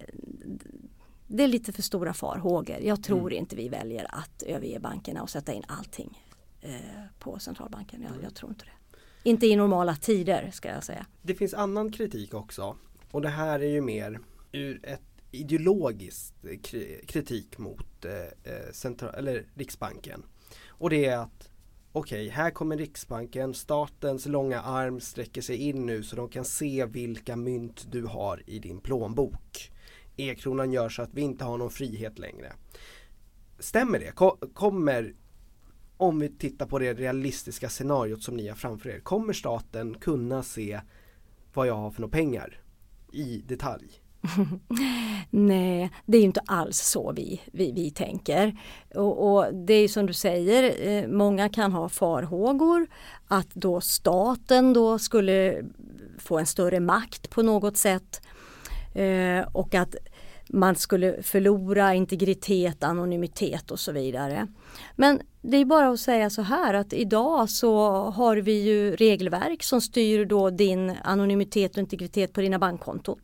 det 1.30 1.44
är 1.44 1.48
lite 1.48 1.74
för 1.74 1.82
stora 1.82 2.14
farhågor. 2.14 2.78
Jag 2.82 3.04
tror 3.04 3.34
inte 3.34 3.56
vi 3.56 3.70
väljer 3.70 4.08
att 4.10 4.44
överge 4.44 4.80
bankerna 4.80 5.22
och 5.22 5.30
sätta 5.30 5.54
in 5.54 5.64
allting 5.68 6.24
eh, 6.62 6.72
på 7.20 7.40
centralbanken. 7.40 8.02
Jag, 8.02 8.24
jag 8.24 8.36
tror 8.36 8.52
inte 8.52 8.66
det. 8.66 9.00
Inte 9.30 9.48
i 9.48 9.56
normala 9.56 9.96
tider 9.96 10.52
ska 10.54 10.70
jag 10.70 10.84
säga. 10.84 11.06
Det 11.22 11.36
finns 11.36 11.54
annan 11.54 11.92
kritik 11.92 12.34
också 12.34 12.78
och 13.12 13.22
det 13.22 13.30
här 13.30 13.60
är 13.60 13.70
ju 13.70 13.82
mer 13.82 14.20
ur 14.52 14.80
ett 14.84 15.02
ideologiskt 15.32 16.34
kri- 16.64 17.06
kritik 17.06 17.58
mot 17.58 18.06
eh, 18.06 18.14
eh, 18.54 18.72
central, 18.74 19.16
eller 19.16 19.46
Riksbanken. 19.54 20.24
Och 20.68 20.90
det 20.90 21.06
är 21.06 21.18
att 21.18 21.50
okej, 21.92 22.30
här 22.30 22.52
kommer 22.52 22.78
Riksbanken, 22.78 23.54
statens 23.54 24.26
långa 24.26 24.62
arm 24.62 25.00
sträcker 25.00 25.42
sig 25.42 25.56
in 25.58 25.86
nu 25.86 26.04
så 26.04 26.16
de 26.16 26.30
kan 26.30 26.46
se 26.46 26.86
vilka 26.86 27.36
mynt 27.36 27.92
du 27.92 28.06
har 28.06 28.44
i 28.46 28.60
din 28.60 28.80
plånbok. 28.80 29.49
E-kronan 30.20 30.72
gör 30.72 30.90
så 30.90 31.02
att 31.02 31.14
vi 31.14 31.22
inte 31.22 31.46
har 31.46 31.58
någon 31.58 31.70
frihet 31.70 32.20
längre. 32.20 32.54
Stämmer 33.60 34.00
det? 34.00 34.12
Kommer, 34.54 35.14
om 35.98 36.20
vi 36.20 36.30
tittar 36.30 36.66
på 36.66 36.80
det 36.80 36.94
realistiska 36.94 37.70
scenariot 37.70 38.24
som 38.24 38.38
ni 38.38 38.48
har 38.48 38.56
framför 38.56 38.90
er, 38.90 39.00
kommer 39.00 39.34
staten 39.34 39.94
kunna 39.94 40.44
se 40.44 40.80
vad 41.54 41.68
jag 41.68 41.76
har 41.76 41.92
för 41.92 42.02
några 42.02 42.12
pengar 42.12 42.62
i 43.14 43.44
detalj. 43.48 44.02
Nej, 45.30 45.92
det 46.06 46.18
är 46.18 46.22
ju 46.22 46.28
inte 46.28 46.42
alls 46.46 46.78
så 46.78 47.12
vi, 47.12 47.42
vi, 47.52 47.72
vi 47.72 47.92
tänker. 47.92 48.60
Och, 48.96 49.34
och, 49.34 49.54
det 49.54 49.74
är 49.74 49.88
som 49.88 50.06
du 50.06 50.14
säger, 50.14 50.88
eh, 50.88 51.08
många 51.08 51.50
kan 51.50 51.72
ha 51.72 51.90
farhågor 51.90 52.88
att 53.28 53.54
då 53.54 53.82
staten 53.82 54.74
då 54.74 55.00
skulle 55.00 55.64
få 56.18 56.40
en 56.40 56.46
större 56.46 56.80
makt 56.80 57.30
på 57.30 57.42
något 57.42 57.78
sätt 57.78 58.22
eh, 58.96 59.48
och 59.54 59.76
att 59.76 59.96
man 60.54 60.76
skulle 60.76 61.24
förlora 61.24 61.94
integritet, 61.94 62.84
anonymitet 62.84 63.72
och 63.72 63.80
så 63.80 63.92
vidare. 63.92 64.48
Men 64.96 65.22
det 65.42 65.58
är 65.58 65.66
bara 65.66 65.90
att 65.90 66.00
säga 66.00 66.30
så 66.30 66.42
här 66.42 66.74
att 66.74 66.94
idag 66.94 67.50
så 67.50 67.90
har 68.10 68.38
vi 68.38 68.64
ju 68.64 68.96
regelverk 68.96 69.64
som 69.64 69.82
styr 69.82 70.26
då 70.26 70.50
din 70.50 70.96
anonymitet 71.04 71.72
och 71.72 71.78
integritet 71.78 72.34
på 72.34 72.42
dina 72.42 72.60
bankkonton. 72.60 73.20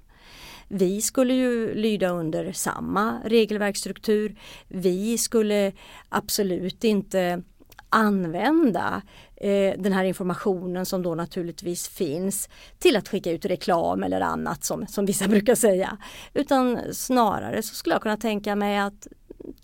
Vi 0.67 1.01
skulle 1.01 1.33
ju 1.33 1.75
lyda 1.75 2.09
under 2.09 2.51
samma 2.51 3.19
regelverksstruktur. 3.25 4.39
Vi 4.67 5.17
skulle 5.17 5.71
absolut 6.09 6.83
inte 6.83 7.43
använda 7.95 9.01
eh, 9.35 9.73
den 9.77 9.93
här 9.93 10.03
informationen 10.03 10.85
som 10.85 11.03
då 11.03 11.15
naturligtvis 11.15 11.87
finns 11.87 12.49
till 12.79 12.95
att 12.95 13.07
skicka 13.07 13.31
ut 13.31 13.45
reklam 13.45 14.03
eller 14.03 14.21
annat 14.21 14.63
som, 14.63 14.87
som 14.87 15.05
vissa 15.05 15.27
brukar 15.35 15.55
säga. 15.55 15.97
Utan 16.33 16.79
snarare 16.93 17.61
så 17.61 17.75
skulle 17.75 17.95
jag 17.95 18.01
kunna 18.01 18.17
tänka 18.17 18.55
mig 18.55 18.77
att 18.77 19.07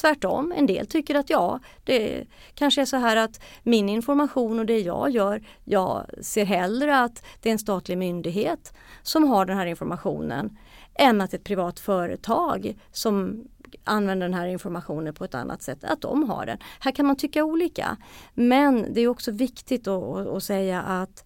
tvärtom, 0.02 0.54
en 0.58 0.66
del 0.66 0.88
tycker 0.88 1.16
att 1.16 1.30
ja, 1.30 1.60
det 1.84 2.26
kanske 2.56 2.82
är 2.82 2.86
så 2.86 2.98
här 2.98 3.18
att 3.18 3.42
min 3.64 3.90
information 3.90 4.60
och 4.60 4.66
det 4.66 4.80
jag 4.80 5.10
gör, 5.10 5.44
jag 5.64 6.06
ser 6.22 6.46
hellre 6.46 7.00
att 7.00 7.24
det 7.42 7.50
är 7.50 7.54
en 7.54 7.60
statlig 7.60 7.98
myndighet 7.98 8.74
som 9.02 9.24
har 9.24 9.46
den 9.46 9.58
här 9.58 9.66
informationen 9.66 10.58
än 10.94 11.22
att 11.22 11.34
ett 11.34 11.44
privat 11.44 11.80
företag 11.80 12.76
som 12.92 13.44
använder 13.84 14.28
den 14.28 14.34
här 14.34 14.48
informationen 14.48 15.14
på 15.14 15.24
ett 15.24 15.36
annat 15.36 15.62
sätt, 15.62 15.84
att 15.84 16.02
de 16.02 16.30
har 16.30 16.46
den. 16.46 16.58
Här 16.80 16.92
kan 16.92 17.06
man 17.06 17.16
tycka 17.16 17.44
olika. 17.44 17.98
Men 18.34 18.94
det 18.94 19.02
är 19.02 19.08
också 19.08 19.32
viktigt 19.32 19.88
att, 19.88 20.44
säga 20.44 20.82
att 20.82 21.26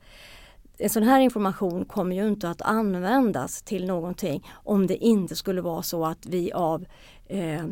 en 0.77 0.89
sån 0.89 1.03
här 1.03 1.19
information 1.19 1.86
kommer 1.86 2.15
ju 2.15 2.27
inte 2.27 2.49
att 2.49 2.62
användas 2.62 3.62
till 3.62 3.86
någonting 3.86 4.47
om 4.51 4.88
det 4.88 4.97
inte 4.97 5.36
skulle 5.36 5.62
vara 5.62 5.84
så 5.84 6.05
att 6.05 6.25
vi 6.25 6.51
av 6.51 6.86
eh, 7.27 7.65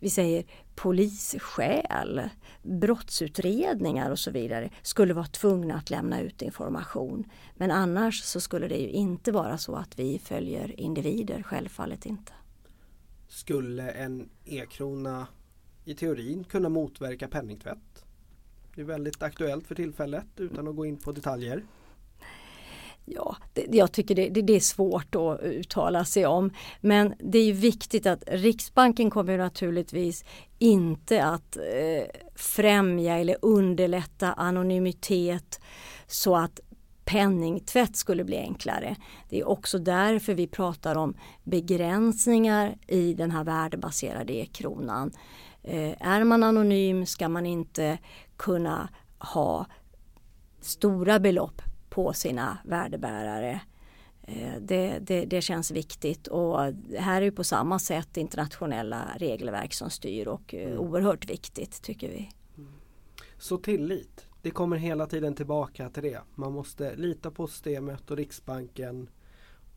vi 0.00 0.10
säger 0.10 0.44
polisskäl, 0.74 2.22
brottsutredningar 2.62 4.10
och 4.10 4.18
så 4.18 4.30
vidare 4.30 4.70
skulle 4.82 5.14
vara 5.14 5.26
tvungna 5.26 5.74
att 5.74 5.90
lämna 5.90 6.20
ut 6.20 6.42
information. 6.42 7.24
Men 7.56 7.70
annars 7.70 8.22
så 8.22 8.40
skulle 8.40 8.68
det 8.68 8.76
ju 8.76 8.88
inte 8.88 9.32
vara 9.32 9.58
så 9.58 9.74
att 9.74 9.98
vi 9.98 10.18
följer 10.18 10.80
individer, 10.80 11.42
självfallet 11.42 12.06
inte. 12.06 12.32
Skulle 13.38 13.90
en 13.90 14.28
e-krona 14.44 15.26
i 15.84 15.94
teorin 15.94 16.44
kunna 16.44 16.68
motverka 16.68 17.28
penningtvätt? 17.28 18.04
Det 18.74 18.80
är 18.80 18.84
väldigt 18.84 19.22
aktuellt 19.22 19.66
för 19.66 19.74
tillfället 19.74 20.26
utan 20.36 20.68
att 20.68 20.76
gå 20.76 20.86
in 20.86 20.96
på 20.96 21.12
detaljer. 21.12 21.64
Ja, 23.04 23.36
det, 23.52 23.66
jag 23.72 23.92
tycker 23.92 24.14
det, 24.14 24.28
det, 24.28 24.42
det, 24.42 24.52
är 24.52 24.60
svårt 24.60 25.14
att 25.14 25.40
uttala 25.40 26.04
sig 26.04 26.26
om. 26.26 26.50
Men 26.80 27.14
det 27.18 27.38
är 27.38 27.44
ju 27.44 27.52
viktigt 27.52 28.06
att 28.06 28.22
Riksbanken 28.26 29.10
kommer 29.10 29.38
naturligtvis 29.38 30.24
inte 30.58 31.24
att 31.24 31.56
eh, 31.56 32.20
främja 32.34 33.18
eller 33.18 33.36
underlätta 33.42 34.32
anonymitet 34.32 35.60
så 36.06 36.36
att 36.36 36.60
penningtvätt 37.08 37.96
skulle 37.96 38.24
bli 38.24 38.36
enklare. 38.36 38.96
Det 39.28 39.40
är 39.40 39.48
också 39.48 39.78
därför 39.78 40.34
vi 40.34 40.46
pratar 40.46 40.96
om 40.96 41.14
begränsningar 41.44 42.78
i 42.86 43.14
den 43.14 43.30
här 43.30 43.44
värdebaserade 43.44 44.32
e-kronan. 44.32 45.10
Eh, 45.62 45.94
är 46.00 46.24
man 46.24 46.42
anonym 46.42 47.06
ska 47.06 47.28
man 47.28 47.46
inte 47.46 47.98
kunna 48.36 48.88
ha 49.18 49.66
stora 50.60 51.18
belopp 51.18 51.62
på 51.90 52.12
sina 52.12 52.58
värdebärare. 52.64 53.60
Eh, 54.22 54.60
det, 54.60 54.98
det, 54.98 55.24
det, 55.24 55.40
känns 55.40 55.70
viktigt 55.70 56.26
och 56.26 56.60
här 56.98 57.20
är 57.20 57.24
ju 57.24 57.32
på 57.32 57.44
samma 57.44 57.78
sätt 57.78 58.16
internationella 58.16 59.08
regelverk 59.16 59.74
som 59.74 59.90
styr 59.90 60.28
och 60.28 60.54
eh, 60.54 60.66
mm. 60.66 60.78
oerhört 60.78 61.30
viktigt 61.30 61.82
tycker 61.82 62.08
vi. 62.08 62.30
Så 63.38 63.56
tillit, 63.56 64.27
det 64.48 64.52
kommer 64.52 64.76
hela 64.76 65.06
tiden 65.06 65.34
tillbaka 65.34 65.90
till 65.90 66.02
det. 66.02 66.20
Man 66.34 66.52
måste 66.52 66.96
lita 66.96 67.30
på 67.30 67.46
systemet 67.46 68.10
och 68.10 68.16
Riksbanken 68.16 69.10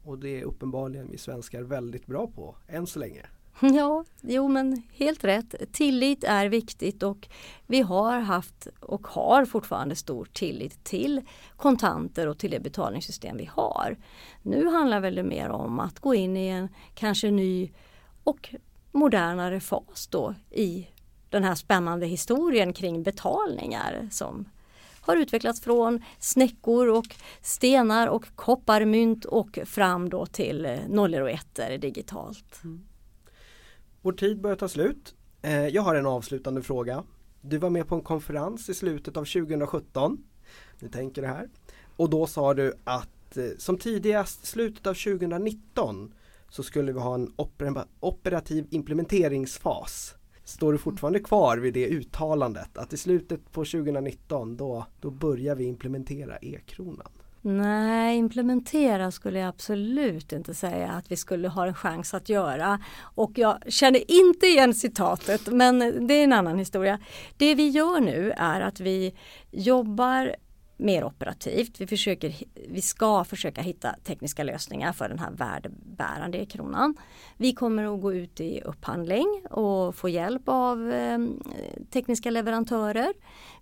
och 0.04 0.18
det 0.18 0.42
är 0.42 0.44
uppenbarligen 0.44 1.12
vi 1.12 1.18
svenskar 1.18 1.62
väldigt 1.62 2.06
bra 2.06 2.28
på 2.28 2.56
än 2.68 2.88
så 2.88 3.00
länge. 3.00 3.26
Ja, 3.62 4.06
jo 4.22 4.48
men 4.48 4.82
helt 4.94 5.24
rätt. 5.24 5.56
Tillit 5.72 6.24
är 6.24 6.46
viktigt 6.46 7.04
och 7.04 7.30
vi 7.68 7.82
har 7.82 8.20
haft 8.20 8.68
och 8.80 9.08
har 9.08 9.46
fortfarande 9.46 9.96
stor 9.96 10.28
tillit 10.34 10.84
till 10.84 11.22
kontanter 11.56 12.28
och 12.28 12.38
till 12.38 12.52
det 12.52 12.60
betalningssystem 12.60 13.38
vi 13.38 13.46
har. 13.46 13.98
Nu 14.42 14.68
handlar 14.68 15.00
väl 15.00 15.16
det 15.16 15.24
mer 15.24 15.50
om 15.50 15.80
att 15.80 16.00
gå 16.00 16.16
in 16.16 16.38
i 16.38 16.48
en 16.48 16.70
kanske 16.96 17.32
ny 17.32 17.72
och 18.24 18.56
modernare 18.92 19.60
fas 19.60 20.08
då 20.08 20.36
i 20.52 20.88
den 21.30 21.44
här 21.44 21.56
spännande 21.56 22.06
historien 22.06 22.74
kring 22.74 23.04
betalningar 23.04 24.08
som 24.12 24.46
har 25.02 25.18
utvecklats 25.18 25.62
från 25.62 26.04
snäckor 26.20 26.88
och 26.88 27.16
stenar 27.42 28.08
och 28.08 28.26
kopparmynt 28.36 29.26
och 29.26 29.60
fram 29.66 30.10
då 30.10 30.26
till 30.26 30.66
eh, 30.66 30.80
nollor 30.90 31.22
och 31.22 31.30
ettor 31.30 31.78
digitalt. 31.78 32.64
Mm. 32.64 32.84
Vår 34.02 34.12
tid 34.12 34.42
börjar 34.42 34.58
ta 34.58 34.68
slut. 34.68 35.16
Eh, 35.42 35.68
jag 35.68 35.82
har 35.82 35.96
en 35.96 36.06
avslutande 36.06 36.62
fråga. 36.62 37.04
Du 37.42 37.58
var 37.58 37.70
med 37.70 37.88
på 37.88 37.96
en 37.96 38.02
konferens 38.02 38.70
i 38.70 38.74
slutet 38.74 39.18
av 39.18 39.26
2017. 39.26 40.24
Ni 40.80 40.90
tänker 40.90 41.22
det 41.22 41.28
här. 41.28 41.50
Och 41.96 42.10
då 42.10 42.28
sa 42.28 42.54
du 42.54 42.74
att 42.84 43.38
eh, 43.38 43.44
som 43.58 43.78
tidigast 43.78 44.46
slutet 44.46 44.88
av 44.88 44.94
2019 44.94 46.14
så 46.50 46.64
skulle 46.64 46.92
vi 46.92 47.00
ha 47.00 47.16
en 47.16 47.34
operativ 48.00 48.68
implementeringsfas. 48.70 50.16
Står 50.52 50.72
du 50.72 50.78
fortfarande 50.78 51.20
kvar 51.20 51.58
vid 51.58 51.74
det 51.74 51.88
uttalandet 51.88 52.78
att 52.78 52.94
i 52.94 52.98
slutet 52.98 53.52
på 53.52 53.66
2019 53.66 54.58
då, 54.58 54.86
då 55.02 55.12
börjar 55.12 55.56
vi 55.56 55.64
implementera 55.64 56.38
e-kronan? 56.38 57.12
Nej, 57.42 58.18
implementera 58.18 59.12
skulle 59.12 59.40
jag 59.40 59.50
absolut 59.50 60.32
inte 60.32 60.54
säga 60.54 60.92
att 60.92 61.12
vi 61.12 61.16
skulle 61.16 61.48
ha 61.48 61.68
en 61.68 61.74
chans 61.74 62.14
att 62.14 62.30
göra. 62.30 62.80
Och 63.16 63.32
jag 63.36 63.58
känner 63.68 64.12
inte 64.12 64.48
igen 64.48 64.74
citatet 64.74 65.48
men 65.48 66.08
det 66.08 66.14
är 66.14 66.24
en 66.24 66.34
annan 66.34 66.58
historia. 66.58 67.00
Det 67.38 67.56
vi 67.56 67.70
gör 67.70 68.00
nu 68.00 68.32
är 68.38 68.62
att 68.62 68.80
vi 68.80 69.16
jobbar 69.52 70.36
mer 70.82 71.04
operativt. 71.04 71.82
Vi, 71.82 71.88
försöker, 71.88 72.36
vi 72.68 72.82
ska 72.82 73.24
försöka 73.24 73.62
hitta 73.62 73.96
tekniska 74.04 74.44
lösningar 74.44 74.94
för 74.94 75.10
den 75.10 75.20
här 75.20 75.32
värdebärande 75.32 76.38
e-kronan. 76.38 76.96
Vi 77.38 77.54
kommer 77.54 77.96
att 77.96 78.02
gå 78.02 78.14
ut 78.14 78.42
i 78.42 78.62
upphandling 78.62 79.42
och 79.50 79.96
få 79.96 80.10
hjälp 80.10 80.42
av 80.46 80.92
eh, 80.92 81.20
tekniska 81.90 82.30
leverantörer. 82.30 83.14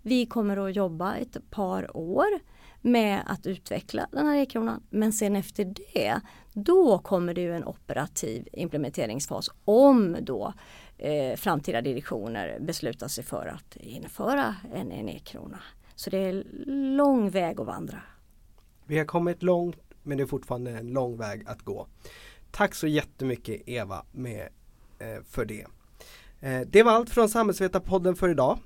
Vi 0.02 0.26
kommer 0.26 0.70
att 0.70 0.76
jobba 0.76 1.16
ett 1.16 1.50
par 1.50 1.98
år 1.98 2.40
med 2.82 3.22
att 3.26 3.48
utveckla 3.48 4.08
den 4.12 4.28
här 4.28 4.38
e-kronan. 4.38 4.84
Men 4.90 5.14
sen 5.14 5.36
efter 5.36 5.74
det, 5.94 6.20
då 6.54 6.98
kommer 6.98 7.34
det 7.34 7.42
ju 7.42 7.56
en 7.56 7.66
operativ 7.66 8.48
implementeringsfas 8.54 9.50
om 9.66 10.18
då 10.22 10.54
eh, 10.98 11.36
framtida 11.36 11.82
direktioner 11.82 12.60
beslutar 12.60 13.08
sig 13.08 13.24
för 13.24 13.46
att 13.46 13.76
införa 13.76 14.56
en, 14.74 14.92
en 14.92 15.10
e-krona. 15.10 15.60
Så 16.00 16.10
det 16.10 16.18
är 16.18 16.44
lång 16.96 17.30
väg 17.30 17.60
att 17.60 17.68
vandra. 17.68 18.02
Vi 18.86 18.98
har 18.98 19.06
kommit 19.06 19.44
långt 19.44 19.78
men 20.04 20.18
det 20.18 20.24
är 20.24 20.26
fortfarande 20.26 20.72
en 20.72 20.88
lång 20.88 21.18
väg 21.18 21.44
att 21.46 21.62
gå. 21.62 21.88
Tack 22.52 22.76
så 22.76 22.88
jättemycket 22.88 23.62
Eva 23.66 24.06
med, 24.12 24.50
eh, 25.00 25.24
för 25.30 25.46
det. 25.46 25.66
Eh, 26.40 26.62
det 26.68 26.84
var 26.84 26.92
allt 26.92 27.10
från 27.10 27.30
Samhällsvetarpodden 27.30 28.15
för 28.15 28.30
idag. 28.30 28.60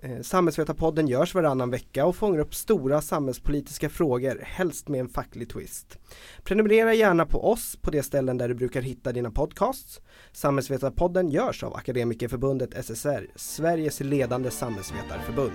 Eh, 0.00 0.20
Samhällsvetarpodden 0.20 1.08
görs 1.08 1.34
varannan 1.34 1.70
vecka 1.70 2.06
och 2.06 2.16
fångar 2.16 2.38
upp 2.38 2.54
stora 2.54 3.00
samhällspolitiska 3.00 3.88
frågor, 3.88 4.40
helst 4.42 4.88
med 4.88 5.00
en 5.00 5.08
facklig 5.08 5.48
twist. 5.48 5.98
Prenumerera 6.42 6.94
gärna 6.94 7.26
på 7.26 7.50
oss 7.52 7.76
på 7.76 7.90
de 7.90 8.02
ställen 8.02 8.38
där 8.38 8.48
du 8.48 8.54
brukar 8.54 8.82
hitta 8.82 9.12
dina 9.12 9.30
podcasts. 9.30 10.00
Samhällsvetarpodden 10.32 11.30
görs 11.30 11.62
av 11.62 11.74
Akademikerförbundet 11.74 12.84
SSR, 12.84 13.30
Sveriges 13.36 14.00
ledande 14.00 14.50
samhällsvetarförbund. 14.50 15.52